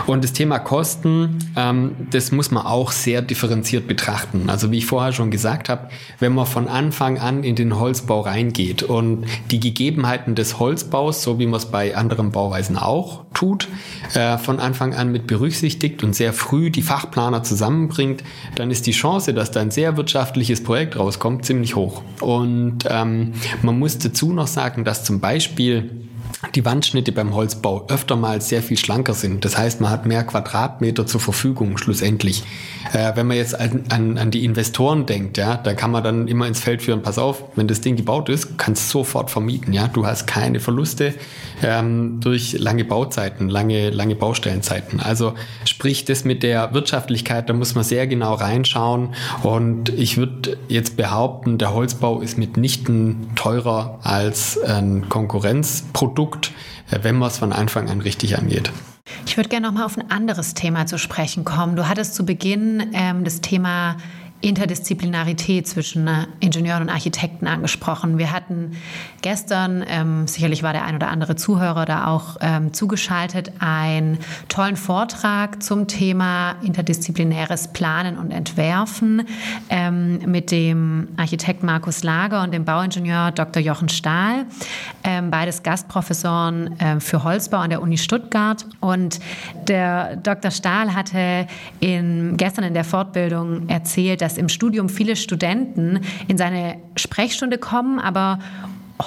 Und 0.08 0.24
das 0.24 0.34
Thema 0.34 0.60
Kosten, 0.60 1.40
ähm, 1.56 1.96
das 2.12 2.32
muss 2.32 2.52
man 2.52 2.66
auch 2.66 2.92
sehr 2.92 3.22
differenziert 3.74 3.88
betrachten. 3.88 4.50
Also 4.50 4.72
wie 4.72 4.78
ich 4.78 4.86
vorher 4.86 5.14
schon 5.14 5.32
gesagt 5.32 5.70
habe, 5.70 5.90
wenn 6.20 6.34
man 6.34 6.46
von 6.46 6.68
Anfang 6.68 7.18
an 7.18 7.44
in 7.44 7.56
den 7.56 7.80
Holzbau 7.80 8.22
reingeht 8.22 8.84
und 8.84 9.26
die 9.52 9.60
Gegebenheiten 9.60 10.36
des 10.36 10.60
Holzbaus, 10.60 11.24
so 11.24 11.40
wie 11.40 11.46
man 11.46 11.58
es 11.58 11.66
bei 11.66 11.96
anderen 11.96 12.32
Bauweisen 12.32 12.78
auch 12.78 13.26
tut, 13.34 13.68
äh, 14.14 14.38
von 14.38 14.60
Anfang 14.60 14.94
an 14.94 15.12
mit 15.12 15.28
berücksichtigt 15.28 16.04
und 16.04 16.16
sehr 16.16 16.34
früh 16.34 16.70
die 16.70 16.82
Fachplaner 16.82 17.44
zusammenbringt, 17.44 18.24
dann 18.56 18.72
ist 18.72 18.86
die 18.86 18.92
Chance, 18.92 19.34
dass 19.34 19.52
da 19.52 19.62
ein 19.62 19.72
sehr 19.72 19.98
wirtschaftliches 19.98 20.64
Projekt 20.64 20.98
rauskommt, 20.98 21.46
ziemlich 21.46 21.76
hoch. 21.76 22.04
Und 22.22 22.80
ähm, 22.90 23.34
man 23.62 23.80
muss 23.80 23.98
dazu 23.98 24.34
noch 24.34 24.48
sagen, 24.48 24.84
dass 24.84 25.04
zum 25.04 25.20
Beispiel 25.20 25.90
die 26.56 26.66
Wandschnitte 26.66 27.12
beim 27.12 27.34
Holzbau 27.34 27.86
öfter 27.88 28.16
mal 28.16 28.42
sehr 28.42 28.62
viel 28.62 28.78
schlanker 28.78 29.14
sind. 29.14 29.46
Das 29.46 29.58
heißt, 29.58 29.82
man 29.82 29.90
hat 29.90 30.06
mehr 30.06 30.24
Quadratmeter 30.24 31.06
zur 31.06 31.20
Verfügung 31.20 31.78
schlussendlich. 31.78 32.44
Äh, 32.92 33.16
wenn 33.16 33.28
man 33.28 33.38
jetzt 33.38 33.60
an, 33.60 33.84
an, 33.90 34.18
an, 34.18 34.32
die 34.32 34.44
Investoren 34.44 35.06
denkt, 35.06 35.38
ja, 35.38 35.56
da 35.56 35.74
kann 35.74 35.92
man 35.92 36.04
dann 36.04 36.28
immer 36.28 36.48
ins 36.48 36.60
Feld 36.60 36.82
führen, 36.82 37.02
pass 37.02 37.18
auf, 37.18 37.44
wenn 37.56 37.68
das 37.68 37.82
Ding 37.82 37.96
gebaut 37.96 38.30
ist, 38.30 38.58
kannst 38.58 38.90
du 38.90 39.00
sofort 39.00 39.32
vermieten. 39.32 39.74
Ja? 39.74 39.88
Du 39.88 40.06
hast 40.06 40.28
keine 40.28 40.60
Verluste 40.60 41.14
ähm, 41.64 42.20
durch 42.20 42.54
lange 42.54 42.86
Bauzeiten, 42.86 43.50
lange, 43.50 43.90
lange 43.90 44.16
Baustellenzeiten. 44.16 45.00
Also 45.00 45.34
sprich, 45.66 46.06
das 46.06 46.26
mit 46.26 46.44
der 46.44 46.74
Wirtschaftlichkeit, 46.74 47.50
da 47.50 47.54
muss 47.54 47.74
man 47.76 47.84
sehr 47.84 48.06
genau 48.08 48.34
reinschauen. 48.34 49.16
Und 49.44 49.90
ich 49.90 50.18
würde 50.18 50.58
jetzt 50.68 50.98
behaupten, 50.98 51.58
der 51.58 51.74
Holzbau 51.74 52.22
ist 52.22 52.38
mitnichten 52.38 53.28
teurer 53.36 54.00
als 54.04 54.62
ein 54.62 55.10
Konkurrenzprodukt, 55.10 56.33
äh, 56.92 57.00
wenn 57.02 57.18
man 57.18 57.30
es 57.30 57.38
von 57.38 57.54
Anfang 57.54 57.90
an 57.90 58.02
richtig 58.02 58.38
angeht. 58.38 58.72
Ich 59.26 59.38
würde 59.38 59.50
gerne 59.50 59.68
noch 59.68 59.74
mal 59.74 59.86
auf 59.86 59.98
ein 59.98 60.10
anderes 60.12 60.54
Thema 60.54 60.86
zu 60.86 60.98
sprechen 60.98 61.44
kommen. 61.44 61.76
Du 61.76 61.88
hattest 61.88 62.16
zu 62.16 62.26
Beginn 62.26 62.92
ähm, 62.94 63.24
das 63.24 63.42
Thema 63.42 63.98
Interdisziplinarität 64.44 65.68
zwischen 65.68 66.06
äh, 66.08 66.28
Ingenieuren 66.42 66.84
und 66.84 66.90
Architekten 66.90 67.48
angesprochen. 67.48 68.18
Wir 68.18 68.34
hatten 68.34 68.74
gestern, 69.22 69.86
ähm, 69.88 70.28
sicherlich 70.28 70.64
war 70.64 70.74
der 70.74 70.84
ein 70.84 70.96
oder 70.96 71.08
andere 71.08 71.38
Zuhörer 71.38 71.86
da 71.86 72.08
auch 72.08 72.36
ähm, 72.42 72.74
zugeschaltet, 72.74 73.54
einen 73.60 74.20
tollen 74.50 74.76
Vortrag 74.76 75.64
zum 75.64 75.88
Thema 75.88 76.56
interdisziplinäres 76.62 77.70
Planen 77.70 78.18
und 78.18 78.32
Entwerfen 78.32 79.26
ähm, 79.70 80.20
mit 80.26 80.52
dem 80.52 81.08
Architekt 81.16 81.64
Markus 81.64 82.04
Lager 82.04 82.44
und 82.44 82.54
dem 82.54 82.66
Bauingenieur 82.66 83.32
Dr. 83.32 83.64
Jochen 83.64 83.88
Stahl, 83.88 84.46
ähm, 85.06 85.32
beides 85.32 85.64
Gastprofessoren 85.64 86.78
äh, 86.82 87.00
für 87.00 87.24
Holzbau 87.24 87.60
an 87.60 87.70
der 87.70 87.82
Uni 87.82 87.98
Stuttgart. 87.98 88.66
Und 88.82 89.22
der 89.70 90.18
Dr. 90.18 90.52
Stahl 90.52 90.94
hatte 90.94 91.48
in, 91.80 92.36
gestern 92.36 92.66
in 92.66 92.74
der 92.74 92.84
Fortbildung 92.84 93.70
erzählt, 93.70 94.22
dass 94.22 94.33
dass 94.34 94.40
im 94.40 94.50
Studium 94.50 94.90
viele 94.90 95.16
Studenten 95.16 96.00
in 96.28 96.38
seine 96.40 96.78
Sprechstunde 96.96 97.60
kommen, 97.60 98.00
aber 98.00 98.40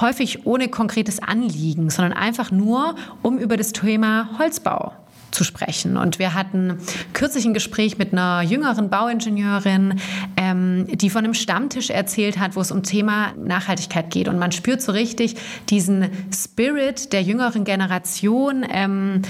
häufig 0.00 0.46
ohne 0.46 0.68
konkretes 0.68 1.20
Anliegen, 1.20 1.90
sondern 1.90 2.12
einfach 2.12 2.52
nur, 2.52 2.94
um 3.22 3.38
über 3.38 3.56
das 3.56 3.72
Thema 3.72 4.28
Holzbau 4.38 4.92
zu 5.32 5.42
sprechen. 5.42 5.96
Und 5.96 6.20
wir 6.20 6.34
hatten 6.34 6.78
kürzlich 7.12 7.44
ein 7.44 7.54
Gespräch 7.54 7.98
mit 7.98 8.12
einer 8.12 8.42
jüngeren 8.42 8.88
Bauingenieurin, 8.88 10.00
ähm, 10.46 10.87
die 10.90 11.11
von 11.11 11.24
einem 11.24 11.35
Stammtisch 11.35 11.90
erzählt 11.90 12.38
hat, 12.38 12.56
wo 12.56 12.61
es 12.61 12.70
um 12.70 12.82
Thema 12.82 13.32
Nachhaltigkeit 13.37 14.11
geht. 14.11 14.28
Und 14.28 14.38
man 14.38 14.52
spürt 14.52 14.80
so 14.80 14.92
richtig 14.92 15.37
diesen 15.68 16.11
Spirit 16.32 17.12
der 17.12 17.22
jüngeren 17.22 17.64
Generation. 17.64 18.64
Ähm, 18.68 19.22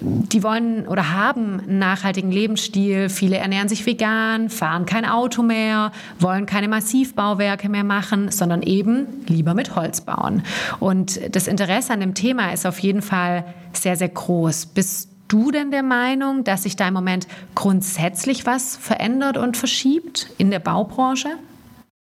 die 0.00 0.42
wollen 0.42 0.86
oder 0.88 1.12
haben 1.12 1.60
einen 1.60 1.78
nachhaltigen 1.78 2.30
Lebensstil. 2.30 3.08
Viele 3.08 3.36
ernähren 3.36 3.68
sich 3.68 3.86
vegan, 3.86 4.50
fahren 4.50 4.86
kein 4.86 5.04
Auto 5.04 5.42
mehr, 5.42 5.92
wollen 6.18 6.46
keine 6.46 6.68
Massivbauwerke 6.68 7.68
mehr 7.68 7.84
machen, 7.84 8.30
sondern 8.30 8.62
eben 8.62 9.06
lieber 9.26 9.54
mit 9.54 9.76
Holz 9.76 10.00
bauen. 10.00 10.42
Und 10.80 11.20
das 11.34 11.46
Interesse 11.46 11.92
an 11.92 12.00
dem 12.00 12.14
Thema 12.14 12.52
ist 12.52 12.66
auf 12.66 12.78
jeden 12.80 13.02
Fall 13.02 13.44
sehr, 13.72 13.96
sehr 13.96 14.08
groß. 14.08 14.66
Bist 14.66 15.13
du 15.28 15.50
denn 15.50 15.70
der 15.70 15.82
Meinung, 15.82 16.44
dass 16.44 16.64
sich 16.64 16.76
da 16.76 16.88
im 16.88 16.94
Moment 16.94 17.26
grundsätzlich 17.54 18.46
was 18.46 18.76
verändert 18.76 19.36
und 19.36 19.56
verschiebt 19.56 20.30
in 20.38 20.50
der 20.50 20.58
Baubranche? 20.58 21.28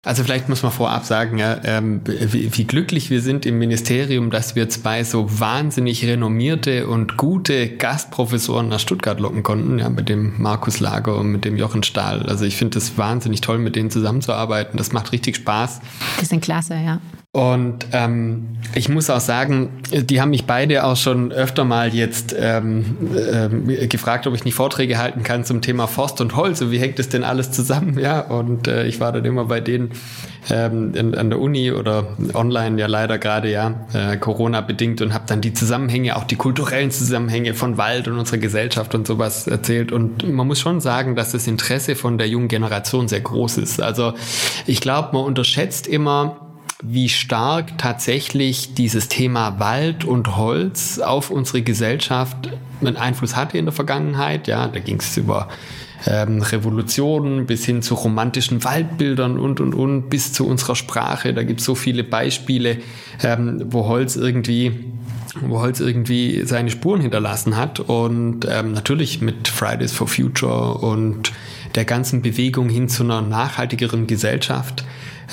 Also 0.04 0.24
vielleicht 0.24 0.48
muss 0.48 0.64
man 0.64 0.72
vorab 0.72 1.04
sagen, 1.04 1.38
ja, 1.38 1.61
ähm, 1.62 2.00
wie, 2.04 2.56
wie, 2.56 2.64
glücklich 2.64 3.08
wir 3.11 3.22
sind 3.22 3.46
im 3.46 3.58
Ministerium, 3.58 4.30
dass 4.30 4.56
wir 4.56 4.68
zwei 4.68 5.04
so 5.04 5.38
wahnsinnig 5.38 6.04
renommierte 6.04 6.88
und 6.88 7.16
gute 7.16 7.68
Gastprofessoren 7.68 8.68
nach 8.68 8.80
Stuttgart 8.80 9.20
locken 9.20 9.44
konnten, 9.44 9.78
ja, 9.78 9.88
mit 9.88 10.08
dem 10.08 10.42
Markus 10.42 10.80
Lager 10.80 11.16
und 11.16 11.30
mit 11.30 11.44
dem 11.44 11.56
Jochen 11.56 11.85
Stahl. 11.85 12.26
Also 12.26 12.44
ich 12.44 12.56
finde 12.56 12.78
es 12.78 12.98
wahnsinnig 12.98 13.42
toll, 13.42 13.58
mit 13.58 13.76
denen 13.76 13.92
zusammenzuarbeiten. 13.92 14.76
Das 14.76 14.90
macht 14.90 15.12
richtig 15.12 15.37
Spaß. 15.37 15.80
Die 16.20 16.24
sind 16.24 16.42
klasse, 16.42 16.74
ja. 16.74 17.00
Und 17.35 17.87
ähm, 17.92 18.59
ich 18.75 18.90
muss 18.90 19.09
auch 19.09 19.21
sagen, 19.21 19.71
die 19.90 20.21
haben 20.21 20.29
mich 20.29 20.45
beide 20.45 20.85
auch 20.85 20.97
schon 20.97 21.33
öfter 21.33 21.64
mal 21.64 21.95
jetzt 21.95 22.37
ähm, 22.38 22.95
ähm, 23.33 23.88
gefragt, 23.88 24.27
ob 24.27 24.35
ich 24.35 24.45
nicht 24.45 24.53
Vorträge 24.53 24.99
halten 24.99 25.23
kann 25.23 25.42
zum 25.42 25.62
Thema 25.62 25.87
Forst 25.87 26.21
und 26.21 26.37
Holz 26.37 26.61
und 26.61 26.71
wie 26.73 26.79
hängt 26.79 26.99
das 26.99 27.09
denn 27.09 27.25
alles 27.25 27.51
zusammen, 27.51 27.99
ja? 27.99 28.21
Und 28.21 28.68
äh, 28.68 28.85
ich 28.85 29.01
war 29.01 29.12
dann 29.12 29.25
immer 29.25 29.47
bei 29.47 29.61
denen 29.61 29.92
ähm, 30.51 30.92
in, 30.95 31.14
an 31.14 31.31
der 31.31 31.40
Uni 31.40 31.73
oder 31.73 32.18
online 32.35 32.79
ja 32.79 32.87
leider 32.87 33.16
gerade 33.16 33.51
ja 33.51 33.87
äh, 33.95 34.18
Corona 34.18 34.61
bedingt 34.61 35.01
und 35.01 35.14
habe 35.14 35.25
dann 35.27 35.40
die 35.40 35.55
Zusammenhänge, 35.55 36.16
auch 36.16 36.25
die 36.25 36.37
kulturellen 36.37 36.90
Zusammenhänge 36.90 37.55
von 37.55 37.79
Wald 37.79 38.09
und 38.09 38.18
unserer 38.18 38.38
Gesellschaft 38.38 38.95
und 38.95 39.07
sowas 39.07 39.47
erzählt. 39.47 39.90
Und 39.90 40.31
man 40.31 40.47
muss 40.47 40.61
schon 40.61 40.83
sagen, 40.83 41.16
dass 41.16 41.33
das 41.33 41.47
Interesse 41.47 41.97
von 41.97 42.18
der 42.18 42.29
jungen 42.29 42.49
Generation 42.49 43.09
sehr 43.09 43.23
groß 43.23 43.57
ist. 43.57 43.81
Also 43.81 44.12
ich 44.66 44.83
glaube, 44.83 45.14
man 45.14 45.25
unterschätzt 45.25 45.87
immer 45.87 46.51
wie 46.83 47.09
stark 47.09 47.79
tatsächlich 47.79 48.75
dieses 48.75 49.09
Thema 49.09 49.61
Wald 49.61 50.05
und 50.05 50.37
Holz 50.37 50.99
auf 50.99 51.31
unsere 51.31 51.62
Gesellschaft 51.62 52.51
einen 52.81 52.97
Einfluss 52.97 53.37
hatte 53.37 53.57
in 53.57 53.66
der 53.66 53.73
Vergangenheit. 53.73 54.49
Ja, 54.49 54.66
da 54.66 54.81
ging 54.81 54.99
es 54.99 55.16
über 55.16 55.49
ähm, 56.07 56.42
Revolutionen 56.42 57.47
bis 57.47 57.64
hin 57.64 57.83
zu 57.83 57.95
romantischen 57.95 58.64
Waldbildern 58.64 59.38
und 59.38 59.61
und 59.61 59.75
und 59.75 60.11
bis 60.11 60.33
zu 60.33 60.47
unserer 60.47 60.75
Sprache. 60.75 61.33
Da 61.33 61.45
gibt 61.45 61.61
es 61.61 61.66
so 61.66 61.75
viele 61.75 62.05
Beispiele, 62.05 62.79
ähm, 63.23 63.62
wo 63.66 63.87
Holz 63.87 64.16
irgendwie 64.16 64.92
wo 65.40 65.61
Holz 65.61 65.81
irgendwie 65.81 66.42
seine 66.45 66.71
Spuren 66.71 67.01
hinterlassen 67.01 67.57
hat 67.57 67.81
und 67.81 68.47
ähm, 68.51 68.73
natürlich 68.73 69.23
mit 69.23 69.49
Fridays 69.49 69.92
for 69.92 70.07
Future 70.07 70.75
und 70.75 71.33
der 71.74 71.85
ganzen 71.85 72.22
Bewegung 72.22 72.68
hin 72.68 72.88
zu 72.88 73.02
einer 73.02 73.22
nachhaltigeren 73.22 74.06
Gesellschaft 74.06 74.85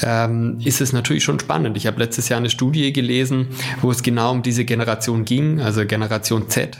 ähm, 0.04 0.58
ist 0.64 0.82
es 0.82 0.94
natürlich 0.94 1.24
schon 1.24 1.40
spannend. 1.40 1.78
Ich 1.78 1.88
habe 1.88 2.00
letztes 2.00 2.30
Jahr 2.30 2.40
eine 2.40 2.50
Studie 2.50 2.94
gelesen, 2.94 3.48
wo 3.82 3.92
es 3.92 4.04
genau 4.04 4.32
um 4.32 4.42
diese 4.42 4.66
Generation 4.66 5.26
ging, 5.26 5.60
also 5.60 5.86
Generation 5.86 6.50
Z. 6.50 6.78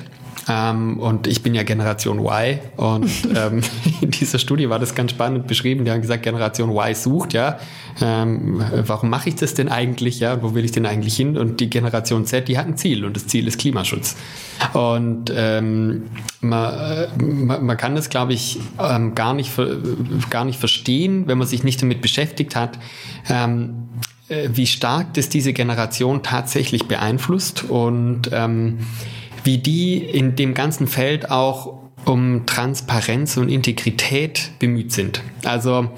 Ähm, 0.50 1.00
und 1.00 1.28
ich 1.28 1.44
bin 1.44 1.54
ja 1.54 1.64
Generation 1.64 2.20
Y. 2.20 2.60
Und 2.76 3.10
ähm, 3.36 3.62
in 4.02 4.12
dieser 4.12 4.40
Studie 4.40 4.70
war 4.70 4.80
das 4.80 4.96
ganz 4.96 5.12
spannend 5.12 5.48
beschrieben. 5.48 5.86
Die 5.86 5.92
haben 5.92 6.02
gesagt, 6.02 6.24
Generation 6.24 6.72
Y 6.72 6.96
sucht, 6.96 7.34
ja. 7.34 7.60
Ähm, 8.02 8.64
warum 8.86 9.10
mache 9.10 9.30
ich 9.30 9.36
das 9.36 9.54
denn 9.54 9.70
eigentlich, 9.70 10.20
ja? 10.20 10.42
Wo 10.42 10.56
will 10.56 10.66
ich 10.66 10.72
denn 10.72 10.86
eigentlich 10.86 11.16
hin? 11.16 11.38
Und 11.38 11.60
die 11.60 11.70
Generation 11.70 12.26
Z, 12.26 12.48
die 12.48 12.58
hat 12.58 12.66
ein 12.66 12.78
Ziel 12.78 13.06
und 13.06 13.16
das 13.16 13.28
Ziel 13.28 13.48
ist 13.48 13.60
Klimaschutz. 13.60 14.16
Und 14.74 15.32
ähm, 15.36 16.04
man, 16.42 16.74
äh, 16.74 17.24
man, 17.24 17.66
man, 17.66 17.78
kann 17.78 17.96
das, 17.96 18.10
glaube 18.10 18.34
ich, 18.34 18.60
ähm, 18.80 19.14
gar, 19.16 19.34
nicht, 19.34 19.52
gar 20.30 20.46
nicht 20.46 20.60
verstehen, 20.60 21.28
wenn 21.28 21.38
man 21.38 21.48
sich 21.48 21.64
nicht 21.64 21.82
damit 21.82 22.02
beschäftigt 22.02 22.56
hat. 22.56 22.80
Ähm, 23.30 23.90
äh, 24.30 24.50
wie 24.54 24.68
stark 24.68 25.14
das 25.16 25.30
diese 25.30 25.54
Generation 25.54 26.24
tatsächlich 26.24 26.88
beeinflusst 26.88 27.64
und 27.64 28.30
ähm, 28.32 28.80
wie 29.44 29.58
die 29.58 29.98
in 29.98 30.36
dem 30.36 30.54
ganzen 30.54 30.88
Feld 30.88 31.30
auch 31.32 31.80
um 32.06 32.46
Transparenz 32.46 33.38
und 33.38 33.50
Integrität 33.50 34.52
bemüht 34.60 34.92
sind. 34.92 35.22
Also 35.46 35.90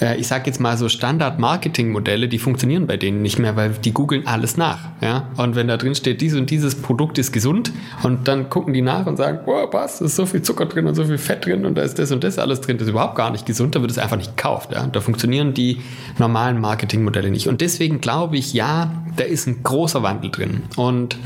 äh, 0.00 0.18
ich 0.18 0.26
sage 0.26 0.44
jetzt 0.46 0.60
mal 0.60 0.76
so 0.76 0.88
Standard-Marketing-Modelle, 0.88 2.28
die 2.28 2.38
funktionieren 2.38 2.86
bei 2.86 2.96
denen 2.96 3.22
nicht 3.22 3.38
mehr, 3.38 3.56
weil 3.56 3.70
die 3.70 3.92
googeln 3.92 4.26
alles 4.26 4.56
nach. 4.56 4.78
Ja? 5.00 5.28
Und 5.36 5.56
wenn 5.56 5.68
da 5.68 5.76
drin 5.76 5.94
steht, 5.94 6.20
dieses 6.20 6.40
und 6.40 6.50
dieses 6.50 6.74
Produkt 6.76 7.18
ist 7.18 7.32
gesund 7.32 7.72
und 8.02 8.28
dann 8.28 8.48
gucken 8.50 8.72
die 8.72 8.82
nach 8.82 9.06
und 9.06 9.16
sagen, 9.16 9.40
boah, 9.44 9.70
was, 9.72 10.00
ist 10.00 10.16
so 10.16 10.26
viel 10.26 10.42
Zucker 10.42 10.66
drin 10.66 10.86
und 10.86 10.94
so 10.94 11.04
viel 11.04 11.18
Fett 11.18 11.44
drin 11.44 11.66
und 11.66 11.76
da 11.76 11.82
ist 11.82 11.98
das 11.98 12.10
und 12.12 12.24
das 12.24 12.38
alles 12.38 12.60
drin, 12.60 12.78
das 12.78 12.86
ist 12.86 12.92
überhaupt 12.92 13.16
gar 13.16 13.30
nicht 13.30 13.44
gesund, 13.44 13.74
da 13.74 13.80
wird 13.80 13.90
es 13.90 13.98
einfach 13.98 14.16
nicht 14.16 14.36
gekauft. 14.36 14.72
Ja? 14.72 14.86
Da 14.86 15.00
funktionieren 15.00 15.54
die 15.54 15.82
normalen 16.18 16.60
Marketing-Modelle 16.60 17.30
nicht. 17.30 17.48
Und 17.48 17.60
deswegen 17.60 18.00
glaube 18.00 18.36
ich, 18.36 18.54
ja, 18.54 19.04
da 19.16 19.24
ist 19.24 19.46
ein 19.46 19.62
großer 19.62 20.02
Wandel 20.02 20.30
drin. 20.30 20.62
Und 20.76 21.18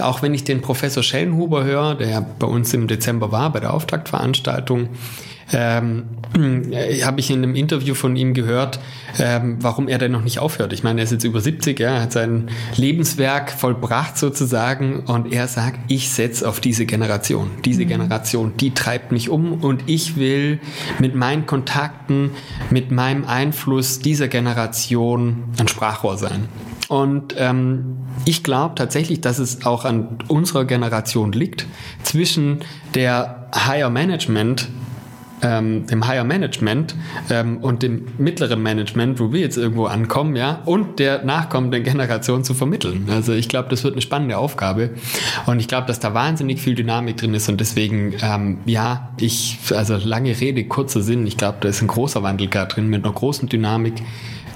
auch 0.00 0.22
wenn 0.22 0.34
ich 0.34 0.44
den 0.44 0.60
Professor 0.60 1.02
Schellenhuber 1.02 1.64
höre, 1.64 1.94
der 1.94 2.20
bei 2.20 2.46
uns 2.46 2.72
im 2.74 2.86
Dezember 2.86 3.32
war, 3.32 3.52
bei 3.52 3.60
der 3.60 3.72
Auftaktveranstaltung, 3.74 4.88
ähm, 5.52 6.04
äh, 6.34 7.02
habe 7.02 7.20
ich 7.20 7.30
in 7.30 7.42
einem 7.42 7.54
Interview 7.54 7.94
von 7.94 8.16
ihm 8.16 8.34
gehört, 8.34 8.80
ähm, 9.18 9.56
warum 9.60 9.88
er 9.88 9.98
denn 9.98 10.12
noch 10.12 10.22
nicht 10.22 10.38
aufhört. 10.38 10.72
Ich 10.72 10.82
meine, 10.82 11.00
er 11.00 11.04
ist 11.04 11.12
jetzt 11.12 11.24
über 11.24 11.40
70, 11.40 11.78
ja, 11.78 12.00
hat 12.00 12.12
sein 12.12 12.50
Lebenswerk 12.76 13.50
vollbracht 13.50 14.18
sozusagen 14.18 15.00
und 15.00 15.32
er 15.32 15.48
sagt, 15.48 15.80
ich 15.88 16.10
setze 16.10 16.48
auf 16.48 16.60
diese 16.60 16.86
Generation. 16.86 17.50
Diese 17.64 17.84
mhm. 17.84 17.88
Generation, 17.88 18.52
die 18.58 18.74
treibt 18.74 19.12
mich 19.12 19.30
um 19.30 19.54
und 19.54 19.84
ich 19.86 20.16
will 20.16 20.60
mit 20.98 21.14
meinen 21.14 21.46
Kontakten, 21.46 22.30
mit 22.70 22.90
meinem 22.90 23.24
Einfluss 23.24 24.00
dieser 24.00 24.28
Generation 24.28 25.44
ein 25.58 25.68
Sprachrohr 25.68 26.18
sein. 26.18 26.48
Und 26.88 27.34
ähm, 27.36 27.98
ich 28.24 28.42
glaube 28.42 28.74
tatsächlich, 28.74 29.20
dass 29.20 29.38
es 29.38 29.66
auch 29.66 29.84
an 29.84 30.18
unserer 30.28 30.64
Generation 30.64 31.32
liegt, 31.32 31.66
zwischen 32.02 32.60
der 32.94 33.48
Higher 33.54 33.90
Management 33.90 34.68
ähm, 35.42 35.86
dem 35.86 36.06
Higher 36.06 36.24
Management 36.24 36.94
ähm, 37.30 37.58
und 37.58 37.82
dem 37.82 38.06
mittleren 38.18 38.62
Management, 38.62 39.20
wo 39.20 39.32
wir 39.32 39.40
jetzt 39.40 39.56
irgendwo 39.56 39.86
ankommen, 39.86 40.36
ja, 40.36 40.62
und 40.64 40.98
der 40.98 41.24
nachkommenden 41.24 41.82
Generation 41.84 42.44
zu 42.44 42.54
vermitteln. 42.54 43.08
Also 43.10 43.32
ich 43.32 43.48
glaube, 43.48 43.68
das 43.68 43.84
wird 43.84 43.94
eine 43.94 44.02
spannende 44.02 44.38
Aufgabe 44.38 44.90
und 45.46 45.60
ich 45.60 45.68
glaube, 45.68 45.86
dass 45.86 46.00
da 46.00 46.14
wahnsinnig 46.14 46.60
viel 46.60 46.74
Dynamik 46.74 47.16
drin 47.16 47.34
ist 47.34 47.48
und 47.48 47.60
deswegen, 47.60 48.14
ähm, 48.22 48.58
ja, 48.64 49.10
ich, 49.18 49.58
also 49.74 49.96
lange 49.96 50.38
Rede, 50.40 50.64
kurzer 50.64 51.02
Sinn, 51.02 51.26
ich 51.26 51.36
glaube, 51.36 51.58
da 51.60 51.68
ist 51.68 51.82
ein 51.82 51.88
großer 51.88 52.22
Wandel 52.22 52.48
gerade 52.48 52.74
drin 52.74 52.88
mit 52.88 53.04
einer 53.04 53.14
großen 53.14 53.48
Dynamik. 53.48 53.94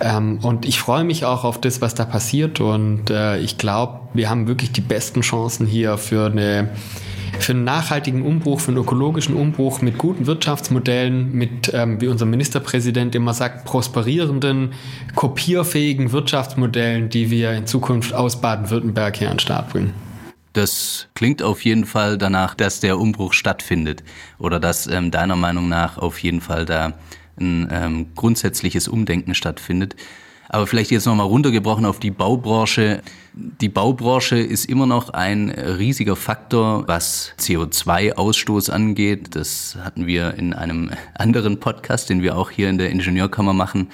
Ähm, 0.00 0.38
und 0.42 0.66
ich 0.66 0.80
freue 0.80 1.04
mich 1.04 1.24
auch 1.24 1.44
auf 1.44 1.60
das, 1.60 1.80
was 1.80 1.94
da 1.94 2.04
passiert. 2.04 2.60
Und 2.60 3.10
äh, 3.10 3.38
ich 3.38 3.58
glaube, 3.58 4.00
wir 4.14 4.28
haben 4.28 4.48
wirklich 4.48 4.72
die 4.72 4.80
besten 4.80 5.20
Chancen 5.20 5.66
hier 5.66 5.96
für 5.96 6.26
eine 6.26 6.70
für 7.38 7.52
einen 7.52 7.64
nachhaltigen 7.64 8.22
Umbruch, 8.22 8.60
für 8.60 8.68
einen 8.68 8.78
ökologischen 8.78 9.34
Umbruch 9.34 9.80
mit 9.80 9.98
guten 9.98 10.26
Wirtschaftsmodellen, 10.26 11.32
mit, 11.32 11.72
ähm, 11.74 12.00
wie 12.00 12.08
unser 12.08 12.26
Ministerpräsident 12.26 13.14
immer 13.14 13.34
sagt, 13.34 13.64
prosperierenden, 13.64 14.72
kopierfähigen 15.14 16.12
Wirtschaftsmodellen, 16.12 17.08
die 17.08 17.30
wir 17.30 17.52
in 17.52 17.66
Zukunft 17.66 18.14
aus 18.14 18.40
Baden-Württemberg 18.40 19.16
hier 19.16 19.30
an 19.30 19.34
den 19.34 19.40
Start 19.40 19.70
bringen. 19.70 19.94
Das 20.52 21.08
klingt 21.14 21.42
auf 21.42 21.64
jeden 21.64 21.86
Fall 21.86 22.18
danach, 22.18 22.54
dass 22.54 22.80
der 22.80 22.98
Umbruch 22.98 23.32
stattfindet 23.32 24.04
oder 24.38 24.60
dass 24.60 24.86
ähm, 24.86 25.10
deiner 25.10 25.36
Meinung 25.36 25.68
nach 25.68 25.96
auf 25.96 26.18
jeden 26.18 26.42
Fall 26.42 26.66
da 26.66 26.92
ein 27.40 27.68
ähm, 27.70 28.06
grundsätzliches 28.14 28.88
Umdenken 28.88 29.34
stattfindet. 29.34 29.96
Aber 30.52 30.66
vielleicht 30.66 30.90
jetzt 30.90 31.06
nochmal 31.06 31.26
runtergebrochen 31.26 31.86
auf 31.86 31.98
die 31.98 32.10
Baubranche. 32.10 33.00
Die 33.32 33.70
Baubranche 33.70 34.36
ist 34.36 34.66
immer 34.66 34.84
noch 34.84 35.08
ein 35.08 35.48
riesiger 35.48 36.14
Faktor, 36.14 36.86
was 36.86 37.32
CO2-Ausstoß 37.38 38.70
angeht. 38.70 39.34
Das 39.34 39.78
hatten 39.82 40.06
wir 40.06 40.34
in 40.34 40.52
einem 40.52 40.90
anderen 41.14 41.58
Podcast, 41.58 42.10
den 42.10 42.22
wir 42.22 42.36
auch 42.36 42.50
hier 42.50 42.68
in 42.68 42.76
der 42.76 42.90
Ingenieurkammer 42.90 43.54
machen, 43.54 43.88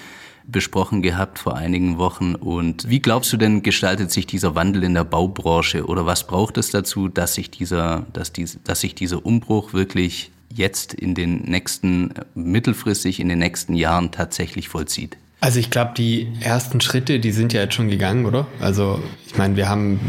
besprochen 0.48 1.00
gehabt 1.00 1.38
vor 1.38 1.56
einigen 1.56 1.96
Wochen. 1.96 2.34
Und 2.34 2.90
wie 2.90 2.98
glaubst 2.98 3.32
du 3.32 3.36
denn, 3.36 3.62
gestaltet 3.62 4.10
sich 4.10 4.26
dieser 4.26 4.56
Wandel 4.56 4.82
in 4.82 4.94
der 4.94 5.04
Baubranche 5.04 5.86
oder 5.86 6.06
was 6.06 6.26
braucht 6.26 6.58
es 6.58 6.72
dazu, 6.72 7.06
dass 7.06 7.34
sich 7.34 7.52
dieser, 7.52 8.04
dass, 8.12 8.32
dies, 8.32 8.58
dass 8.64 8.80
sich 8.80 8.96
dieser 8.96 9.24
Umbruch 9.24 9.74
wirklich 9.74 10.32
jetzt 10.52 10.92
in 10.92 11.14
den 11.14 11.42
nächsten, 11.42 12.14
mittelfristig 12.34 13.20
in 13.20 13.28
den 13.28 13.38
nächsten 13.38 13.74
Jahren 13.74 14.10
tatsächlich 14.10 14.68
vollzieht? 14.68 15.16
Also 15.40 15.60
ich 15.60 15.70
glaube, 15.70 15.92
die 15.96 16.26
ersten 16.40 16.80
Schritte, 16.80 17.20
die 17.20 17.30
sind 17.30 17.52
ja 17.52 17.60
jetzt 17.60 17.74
schon 17.74 17.88
gegangen, 17.88 18.26
oder? 18.26 18.46
Also 18.60 19.00
ich 19.26 19.36
meine, 19.38 19.56
wir 19.56 19.68
haben 19.68 20.00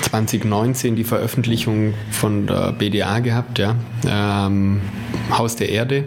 2019 0.00 0.96
die 0.96 1.04
Veröffentlichung 1.04 1.92
von 2.10 2.46
der 2.46 2.72
BDA 2.72 3.18
gehabt, 3.18 3.58
ja, 3.58 3.76
ähm, 4.06 4.80
Haus 5.30 5.56
der 5.56 5.68
Erde. 5.68 6.04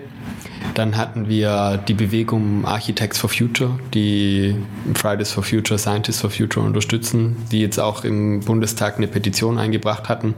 Dann 0.73 0.97
hatten 0.97 1.29
wir 1.29 1.77
die 1.87 1.93
Bewegung 1.93 2.65
Architects 2.65 3.19
for 3.19 3.29
Future, 3.29 3.79
die 3.93 4.55
Fridays 4.95 5.31
for 5.31 5.43
Future, 5.43 5.77
Scientists 5.77 6.21
for 6.21 6.31
Future 6.31 6.65
unterstützen, 6.65 7.37
die 7.51 7.61
jetzt 7.61 7.79
auch 7.79 8.03
im 8.03 8.39
Bundestag 8.41 8.97
eine 8.97 9.07
Petition 9.07 9.59
eingebracht 9.59 10.09
hatten. 10.09 10.33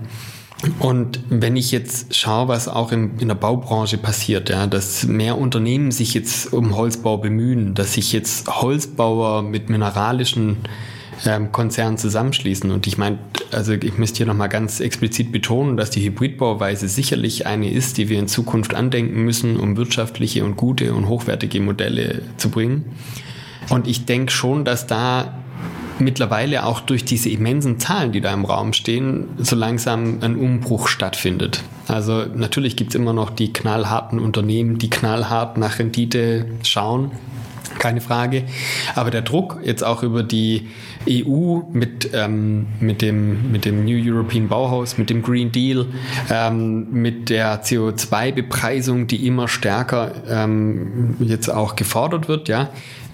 Und 0.80 1.20
wenn 1.30 1.56
ich 1.56 1.72
jetzt 1.72 2.16
schaue, 2.16 2.48
was 2.48 2.68
auch 2.68 2.92
in, 2.92 3.20
in, 3.20 3.28
der 3.28 3.36
Baubranche 3.36 3.98
passiert, 3.98 4.50
ja, 4.50 4.66
dass 4.66 5.06
mehr 5.06 5.38
Unternehmen 5.38 5.92
sich 5.92 6.16
jetzt 6.16 6.52
um 6.52 6.76
Holzbau 6.76 7.18
bemühen, 7.18 7.76
dass 7.76 7.94
sich 7.94 8.12
jetzt 8.12 8.48
Holzbauer 8.48 9.44
mit 9.44 9.70
mineralischen 9.70 10.58
ähm, 11.26 11.52
Konzernen 11.52 11.98
zusammenschließen. 11.98 12.72
Und 12.72 12.88
ich 12.88 12.98
meine, 12.98 13.20
also 13.52 13.74
ich 13.74 13.98
müsste 14.00 14.18
hier 14.18 14.26
nochmal 14.26 14.50
ganz 14.50 14.80
explizit 14.80 15.32
betonen, 15.32 15.78
dass 15.78 15.92
die 15.92 16.04
Hybridbauweise 16.04 16.88
sicherlich 16.88 17.46
eine 17.46 17.72
ist, 17.72 17.98
die 17.98 18.10
wir 18.10 18.18
in 18.18 18.28
Zukunft 18.28 18.74
andenken 18.74 19.24
müssen, 19.24 19.58
um 19.58 19.78
wirtschaftliche 19.78 20.44
und 20.44 20.58
gute 20.58 20.94
und 20.94 21.08
hochwertige 21.08 21.62
Modelle 21.62 22.24
zu 22.38 22.50
bringen. 22.50 22.86
Und 23.70 23.88
ich 23.88 24.06
denke 24.06 24.32
schon, 24.32 24.66
dass 24.66 24.88
da 24.88 25.44
mittlerweile 26.00 26.66
auch 26.66 26.80
durch 26.80 27.06
diese 27.06 27.30
immensen 27.30 27.80
Zahlen, 27.80 28.12
die 28.12 28.22
da 28.22 28.34
im 28.34 28.46
Raum 28.46 28.74
stehen, 28.74 29.26
so 29.38 29.56
langsam 29.56 30.20
ein 30.22 30.36
Umbruch 30.36 30.88
stattfindet. 30.88 31.64
Also 31.88 32.26
natürlich 32.34 32.76
gibt 32.76 32.92
es 32.92 32.96
immer 32.96 33.14
noch 33.14 33.30
die 33.30 33.54
knallharten 33.54 34.20
Unternehmen, 34.20 34.78
die 34.78 34.90
knallhart 34.90 35.58
nach 35.58 35.80
Rendite 35.80 36.46
schauen. 36.64 37.12
Keine 37.80 38.02
Frage. 38.02 38.44
Aber 38.96 39.12
der 39.12 39.22
Druck 39.22 39.60
jetzt 39.64 39.84
auch 39.84 40.02
über 40.02 40.24
die 40.24 40.68
EU 41.08 41.60
mit, 41.72 42.10
ähm, 42.14 42.68
mit, 42.80 43.02
dem, 43.02 43.52
mit 43.52 43.66
dem 43.66 43.86
New 43.86 43.98
European 43.98 44.48
Bauhaus, 44.48 44.98
mit 44.98 45.10
dem 45.10 45.22
Green 45.22 45.52
Deal, 45.52 45.86
ähm, 46.32 46.88
mit 46.92 47.30
der 47.30 47.64
CO2-Bepreisung, 47.64 49.08
die 49.08 49.28
immer 49.28 49.48
stärker 49.48 50.12
ähm, 50.28 51.16
jetzt 51.20 51.50
auch 51.50 51.76
gefordert 51.76 52.28
wird, 52.28 52.50
ja, 52.50 52.70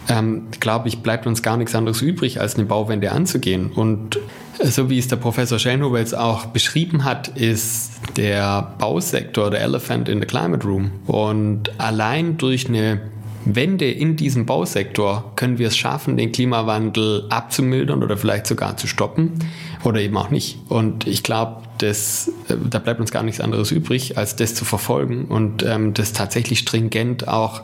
ähm, 0.09 0.47
glaube 0.59 0.87
ich, 0.87 0.99
bleibt 0.99 1.27
uns 1.27 1.41
gar 1.41 1.57
nichts 1.57 1.75
anderes 1.75 2.01
übrig, 2.01 2.39
als 2.39 2.55
eine 2.55 2.65
Bauwende 2.65 3.11
anzugehen. 3.11 3.71
Und 3.71 4.19
so 4.61 4.89
wie 4.89 4.99
es 4.99 5.07
der 5.07 5.15
Professor 5.15 5.59
Schellenhuber 5.59 5.99
jetzt 5.99 6.15
auch 6.15 6.45
beschrieben 6.45 7.03
hat, 7.03 7.29
ist 7.29 7.91
der 8.17 8.73
Bausektor 8.77 9.49
der 9.49 9.61
Elephant 9.61 10.09
in 10.09 10.19
the 10.19 10.25
Climate 10.25 10.65
Room. 10.65 10.91
Und 11.07 11.71
allein 11.79 12.37
durch 12.37 12.67
eine 12.67 13.01
Wende 13.45 13.89
in 13.89 14.15
diesem 14.15 14.45
Bausektor 14.45 15.33
können 15.35 15.57
wir 15.57 15.67
es 15.67 15.77
schaffen, 15.77 16.15
den 16.17 16.31
Klimawandel 16.31 17.25
abzumildern 17.29 18.03
oder 18.03 18.15
vielleicht 18.15 18.47
sogar 18.47 18.77
zu 18.77 18.87
stoppen 18.87 19.33
oder 19.83 19.99
eben 19.99 20.15
auch 20.15 20.29
nicht. 20.29 20.59
Und 20.69 21.07
ich 21.07 21.23
glaube, 21.23 21.62
das, 21.77 22.31
äh, 22.49 22.55
da 22.69 22.79
bleibt 22.79 22.99
uns 22.99 23.11
gar 23.11 23.23
nichts 23.23 23.41
anderes 23.41 23.71
übrig, 23.71 24.17
als 24.17 24.35
das 24.35 24.55
zu 24.55 24.65
verfolgen 24.65 25.25
und 25.25 25.63
ähm, 25.63 25.93
das 25.93 26.13
tatsächlich 26.13 26.59
stringent 26.59 27.27
auch 27.27 27.61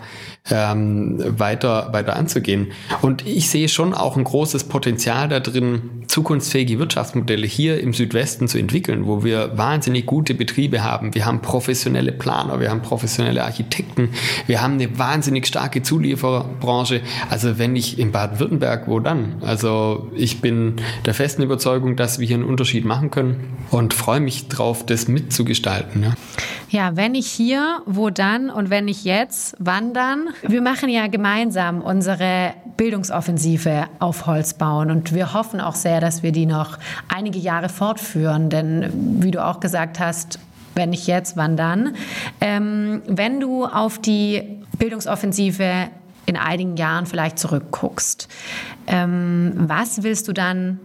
ähm, 0.51 1.17
weiter, 1.39 1.89
weiter 1.91 2.15
anzugehen. 2.15 2.71
Und 3.01 3.25
ich 3.25 3.49
sehe 3.49 3.69
schon 3.69 3.93
auch 3.93 4.17
ein 4.17 4.23
großes 4.23 4.65
Potenzial 4.65 5.27
da 5.27 5.39
drin, 5.39 6.03
zukunftsfähige 6.07 6.79
Wirtschaftsmodelle 6.79 7.45
hier 7.45 7.79
im 7.79 7.93
Südwesten 7.93 8.47
zu 8.47 8.57
entwickeln, 8.57 9.05
wo 9.05 9.23
wir 9.23 9.57
wahnsinnig 9.57 10.05
gute 10.05 10.33
Betriebe 10.33 10.83
haben. 10.83 11.13
Wir 11.13 11.25
haben 11.25 11.41
professionelle 11.41 12.11
Planer, 12.11 12.59
wir 12.59 12.71
haben 12.71 12.81
professionelle 12.81 13.43
Architekten, 13.43 14.09
wir 14.47 14.61
haben 14.61 14.73
eine 14.73 14.97
wahnsinnig 14.97 15.45
starke 15.45 15.83
Zuliefererbranche. 15.83 17.01
Also 17.29 17.59
wenn 17.59 17.75
ich 17.75 17.99
in 17.99 18.11
Baden-Württemberg, 18.11 18.87
wo 18.87 18.99
dann? 18.99 19.35
Also 19.41 20.09
ich 20.15 20.41
bin 20.41 20.77
der 21.05 21.13
festen 21.13 21.43
Überzeugung, 21.43 21.95
dass 21.95 22.19
wir 22.19 22.27
hier 22.27 22.37
einen 22.37 22.45
Unterschied 22.45 22.85
machen 22.85 23.11
können 23.11 23.57
und 23.69 23.93
freue 23.99 24.19
mich 24.19 24.47
drauf, 24.47 24.85
das 24.85 25.07
mitzugestalten. 25.07 26.03
Ja. 26.03 26.13
Ja, 26.69 26.95
wenn 26.95 27.13
nicht 27.13 27.27
hier, 27.27 27.81
wo 27.85 28.09
dann 28.09 28.49
und 28.49 28.69
wenn 28.69 28.85
nicht 28.85 29.03
jetzt, 29.03 29.55
wann 29.59 29.93
dann? 29.93 30.29
Wir 30.47 30.61
machen 30.61 30.89
ja 30.89 31.07
gemeinsam 31.07 31.81
unsere 31.81 32.53
Bildungsoffensive 32.77 33.87
auf 33.99 34.27
Holz 34.27 34.53
bauen 34.53 34.91
und 34.91 35.13
wir 35.13 35.33
hoffen 35.33 35.61
auch 35.61 35.75
sehr, 35.75 35.99
dass 35.99 36.23
wir 36.23 36.31
die 36.31 36.45
noch 36.45 36.77
einige 37.07 37.39
Jahre 37.39 37.69
fortführen, 37.69 38.49
denn 38.49 38.91
wie 39.21 39.31
du 39.31 39.43
auch 39.43 39.59
gesagt 39.59 39.99
hast, 39.99 40.39
wenn 40.75 40.91
nicht 40.91 41.07
jetzt, 41.07 41.35
wann 41.35 41.57
dann? 41.57 41.95
Ähm, 42.39 43.01
wenn 43.07 43.39
du 43.39 43.65
auf 43.65 43.99
die 43.99 44.59
Bildungsoffensive 44.77 45.89
in 46.25 46.37
einigen 46.37 46.77
Jahren 46.77 47.07
vielleicht 47.07 47.39
zurückguckst, 47.39 48.27
ähm, 48.87 49.53
was 49.55 50.03
willst 50.03 50.27
du 50.27 50.33
dann 50.33 50.79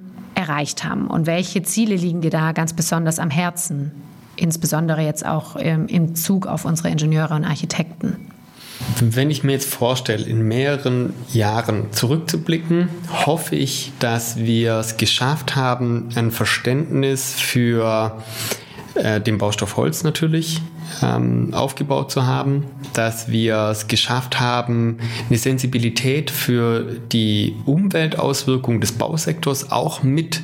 erreicht 0.48 0.84
haben 0.84 1.08
und 1.08 1.26
welche 1.26 1.62
Ziele 1.62 1.96
liegen 1.96 2.20
dir 2.20 2.30
da 2.30 2.52
ganz 2.52 2.72
besonders 2.72 3.18
am 3.18 3.30
Herzen? 3.30 3.92
insbesondere 4.36 5.02
jetzt 5.02 5.24
auch 5.24 5.56
ähm, 5.58 5.86
im 5.86 6.14
Zug 6.14 6.46
auf 6.46 6.64
unsere 6.64 6.88
Ingenieure 6.88 7.34
und 7.34 7.44
Architekten. 7.44 8.30
Wenn 9.00 9.30
ich 9.30 9.44
mir 9.44 9.52
jetzt 9.52 9.72
vorstelle, 9.72 10.24
in 10.24 10.42
mehreren 10.42 11.14
Jahren 11.32 11.92
zurückzublicken, 11.92 12.88
hoffe 13.24 13.56
ich, 13.56 13.92
dass 13.98 14.36
wir 14.36 14.74
es 14.74 14.96
geschafft 14.96 15.56
haben, 15.56 16.08
ein 16.16 16.30
Verständnis 16.30 17.34
für 17.34 18.22
äh, 18.94 19.20
den 19.20 19.38
Baustoff 19.38 19.76
Holz 19.76 20.04
natürlich 20.04 20.60
ähm, 21.02 21.52
aufgebaut 21.52 22.10
zu 22.10 22.26
haben, 22.26 22.64
dass 22.92 23.30
wir 23.30 23.56
es 23.70 23.88
geschafft 23.88 24.40
haben, 24.40 24.98
eine 25.28 25.38
Sensibilität 25.38 26.30
für 26.30 26.96
die 27.12 27.56
Umweltauswirkungen 27.64 28.80
des 28.80 28.92
Bausektors 28.92 29.70
auch 29.70 30.02
mit 30.02 30.42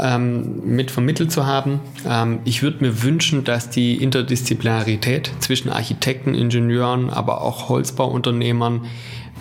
ähm, 0.00 0.60
mit 0.64 0.90
vermittelt 0.90 1.32
zu 1.32 1.46
haben. 1.46 1.80
Ähm, 2.08 2.38
ich 2.44 2.62
würde 2.62 2.84
mir 2.84 3.02
wünschen, 3.02 3.44
dass 3.44 3.70
die 3.70 3.96
Interdisziplinarität 3.96 5.32
zwischen 5.40 5.70
Architekten, 5.70 6.34
Ingenieuren, 6.34 7.10
aber 7.10 7.42
auch 7.42 7.68
Holzbauunternehmern 7.68 8.86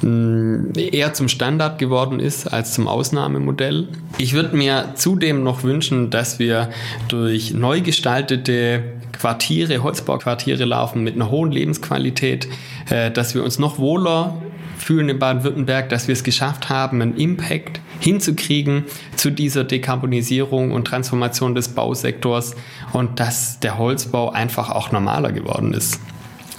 eher 0.01 1.13
zum 1.13 1.27
Standard 1.27 1.77
geworden 1.77 2.19
ist 2.19 2.47
als 2.47 2.73
zum 2.73 2.88
Ausnahmemodell. 2.88 3.88
Ich 4.17 4.33
würde 4.33 4.55
mir 4.55 4.93
zudem 4.95 5.43
noch 5.43 5.63
wünschen, 5.63 6.09
dass 6.09 6.39
wir 6.39 6.69
durch 7.09 7.53
neu 7.53 7.81
gestaltete 7.81 8.83
Quartiere, 9.12 9.83
Holzbauquartiere 9.83 10.63
laufen 10.65 11.03
mit 11.03 11.15
einer 11.15 11.29
hohen 11.29 11.51
Lebensqualität, 11.51 12.47
äh, 12.89 13.12
dass 13.12 13.35
wir 13.35 13.43
uns 13.43 13.59
noch 13.59 13.77
wohler 13.77 14.41
fühlen 14.77 15.09
in 15.09 15.19
Baden-Württemberg, 15.19 15.89
dass 15.89 16.07
wir 16.07 16.13
es 16.13 16.23
geschafft 16.23 16.69
haben, 16.69 17.01
einen 17.01 17.17
Impact 17.17 17.81
hinzukriegen 17.99 18.85
zu 19.17 19.29
dieser 19.29 19.65
Dekarbonisierung 19.65 20.71
und 20.71 20.85
Transformation 20.85 21.53
des 21.53 21.69
Bausektors 21.69 22.55
und 22.93 23.19
dass 23.19 23.59
der 23.59 23.77
Holzbau 23.77 24.29
einfach 24.29 24.69
auch 24.69 24.93
normaler 24.93 25.33
geworden 25.33 25.73
ist. 25.73 25.99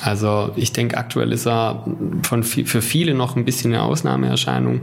Also 0.03 0.51
ich 0.57 0.73
denke, 0.73 0.97
aktuell 0.97 1.33
ist 1.33 1.47
er 1.47 1.85
von, 2.23 2.43
für 2.43 2.83
viele 2.83 3.15
noch 3.15 3.37
ein 3.37 3.45
bisschen 3.45 3.75
eine 3.75 3.83
Ausnahmeerscheinung. 3.83 4.81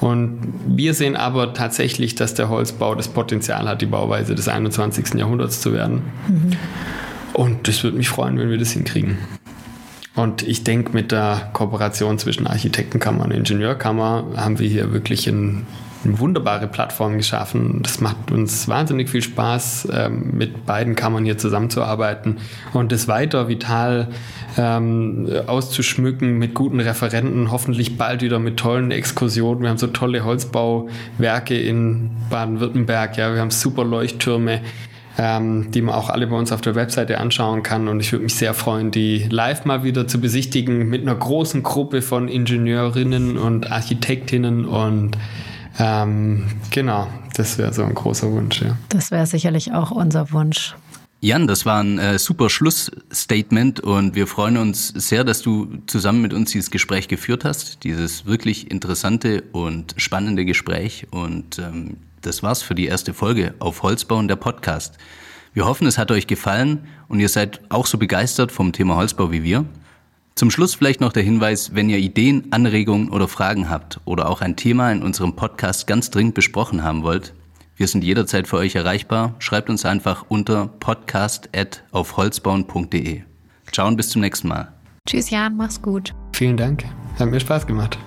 Und 0.00 0.40
wir 0.66 0.94
sehen 0.94 1.16
aber 1.16 1.54
tatsächlich, 1.54 2.14
dass 2.14 2.34
der 2.34 2.48
Holzbau 2.48 2.94
das 2.94 3.08
Potenzial 3.08 3.68
hat, 3.68 3.82
die 3.82 3.86
Bauweise 3.86 4.34
des 4.34 4.48
21. 4.48 5.14
Jahrhunderts 5.14 5.60
zu 5.60 5.72
werden. 5.72 6.02
Mhm. 6.28 6.52
Und 7.32 7.68
das 7.68 7.82
würde 7.82 7.96
mich 7.96 8.08
freuen, 8.08 8.38
wenn 8.38 8.50
wir 8.50 8.58
das 8.58 8.72
hinkriegen. 8.72 9.18
Und 10.14 10.42
ich 10.42 10.64
denke, 10.64 10.92
mit 10.92 11.12
der 11.12 11.50
Kooperation 11.52 12.18
zwischen 12.18 12.46
Architektenkammer 12.46 13.24
und 13.24 13.30
Ingenieurkammer 13.30 14.24
haben 14.36 14.58
wir 14.58 14.68
hier 14.68 14.92
wirklich 14.92 15.28
ein, 15.28 15.66
eine 16.04 16.18
wunderbare 16.18 16.66
Plattform 16.66 17.16
geschaffen. 17.16 17.80
Das 17.82 18.00
macht 18.00 18.30
uns 18.30 18.68
wahnsinnig 18.68 19.10
viel 19.10 19.22
Spaß, 19.22 19.88
ähm, 19.92 20.30
mit 20.32 20.66
beiden 20.66 20.94
Kammern 20.94 21.24
hier 21.24 21.38
zusammenzuarbeiten 21.38 22.38
und 22.72 22.92
das 22.92 23.08
weiter 23.08 23.48
vital 23.48 24.08
ähm, 24.56 25.28
auszuschmücken 25.46 26.38
mit 26.38 26.54
guten 26.54 26.80
Referenten, 26.80 27.50
hoffentlich 27.50 27.98
bald 27.98 28.22
wieder 28.22 28.38
mit 28.38 28.56
tollen 28.56 28.90
Exkursionen. 28.90 29.62
Wir 29.62 29.70
haben 29.70 29.78
so 29.78 29.88
tolle 29.88 30.24
Holzbauwerke 30.24 31.58
in 31.58 32.10
Baden-Württemberg, 32.30 33.16
ja, 33.16 33.32
wir 33.34 33.40
haben 33.40 33.50
super 33.50 33.84
Leuchttürme 33.84 34.60
ähm, 35.18 35.70
die 35.70 35.82
man 35.82 35.94
auch 35.94 36.08
alle 36.08 36.26
bei 36.26 36.36
uns 36.36 36.50
auf 36.50 36.62
der 36.62 36.74
Webseite 36.74 37.18
anschauen 37.18 37.62
kann. 37.62 37.88
Und 37.88 38.00
ich 38.00 38.10
würde 38.12 38.24
mich 38.24 38.34
sehr 38.36 38.54
freuen, 38.54 38.90
die 38.90 39.26
live 39.28 39.66
mal 39.66 39.84
wieder 39.84 40.06
zu 40.06 40.18
besichtigen 40.18 40.88
mit 40.88 41.02
einer 41.02 41.14
großen 41.14 41.62
Gruppe 41.62 42.00
von 42.00 42.28
Ingenieurinnen 42.28 43.36
und 43.36 43.70
Architektinnen 43.70 44.64
und 44.64 45.18
ähm, 45.78 46.46
genau, 46.70 47.06
das 47.34 47.58
wäre 47.58 47.72
so 47.72 47.84
ein 47.84 47.94
großer 47.94 48.30
Wunsch. 48.30 48.62
Ja. 48.62 48.76
Das 48.88 49.10
wäre 49.10 49.26
sicherlich 49.26 49.72
auch 49.72 49.90
unser 49.90 50.32
Wunsch. 50.32 50.74
Jan, 51.22 51.46
das 51.46 51.66
war 51.66 51.82
ein 51.82 51.98
äh, 51.98 52.18
super 52.18 52.48
Schlussstatement 52.48 53.80
und 53.80 54.14
wir 54.14 54.26
freuen 54.26 54.56
uns 54.56 54.88
sehr, 54.88 55.22
dass 55.22 55.42
du 55.42 55.68
zusammen 55.86 56.22
mit 56.22 56.32
uns 56.32 56.52
dieses 56.52 56.70
Gespräch 56.70 57.08
geführt 57.08 57.44
hast, 57.44 57.84
dieses 57.84 58.24
wirklich 58.24 58.70
interessante 58.70 59.42
und 59.52 59.92
spannende 59.98 60.46
Gespräch. 60.46 61.06
Und 61.10 61.58
ähm, 61.58 61.98
das 62.22 62.42
war's 62.42 62.62
für 62.62 62.74
die 62.74 62.86
erste 62.86 63.12
Folge 63.12 63.52
auf 63.58 63.82
Holzbauen 63.82 64.28
der 64.28 64.36
Podcast. 64.36 64.96
Wir 65.52 65.66
hoffen, 65.66 65.86
es 65.86 65.98
hat 65.98 66.10
euch 66.10 66.26
gefallen 66.26 66.86
und 67.08 67.20
ihr 67.20 67.28
seid 67.28 67.60
auch 67.68 67.84
so 67.84 67.98
begeistert 67.98 68.50
vom 68.50 68.72
Thema 68.72 68.96
Holzbau 68.96 69.30
wie 69.30 69.42
wir. 69.42 69.66
Zum 70.34 70.50
Schluss 70.50 70.74
vielleicht 70.74 71.00
noch 71.00 71.12
der 71.12 71.22
Hinweis, 71.22 71.74
wenn 71.74 71.88
ihr 71.90 71.98
Ideen, 71.98 72.46
Anregungen 72.50 73.10
oder 73.10 73.28
Fragen 73.28 73.68
habt 73.68 74.00
oder 74.04 74.28
auch 74.28 74.40
ein 74.40 74.56
Thema 74.56 74.90
in 74.90 75.02
unserem 75.02 75.36
Podcast 75.36 75.86
ganz 75.86 76.10
dringend 76.10 76.34
besprochen 76.34 76.82
haben 76.82 77.02
wollt, 77.02 77.34
wir 77.76 77.86
sind 77.88 78.04
jederzeit 78.04 78.46
für 78.46 78.58
euch 78.58 78.74
erreichbar. 78.74 79.34
Schreibt 79.38 79.70
uns 79.70 79.86
einfach 79.86 80.26
unter 80.28 80.66
podcast.aufholzbauen.de. 80.66 83.22
Ciao 83.72 83.88
und 83.88 83.96
bis 83.96 84.10
zum 84.10 84.20
nächsten 84.20 84.48
Mal. 84.48 84.74
Tschüss 85.06 85.30
Jan, 85.30 85.56
mach's 85.56 85.80
gut. 85.80 86.12
Vielen 86.34 86.58
Dank. 86.58 86.84
Hat 87.18 87.30
mir 87.30 87.40
Spaß 87.40 87.66
gemacht. 87.66 87.98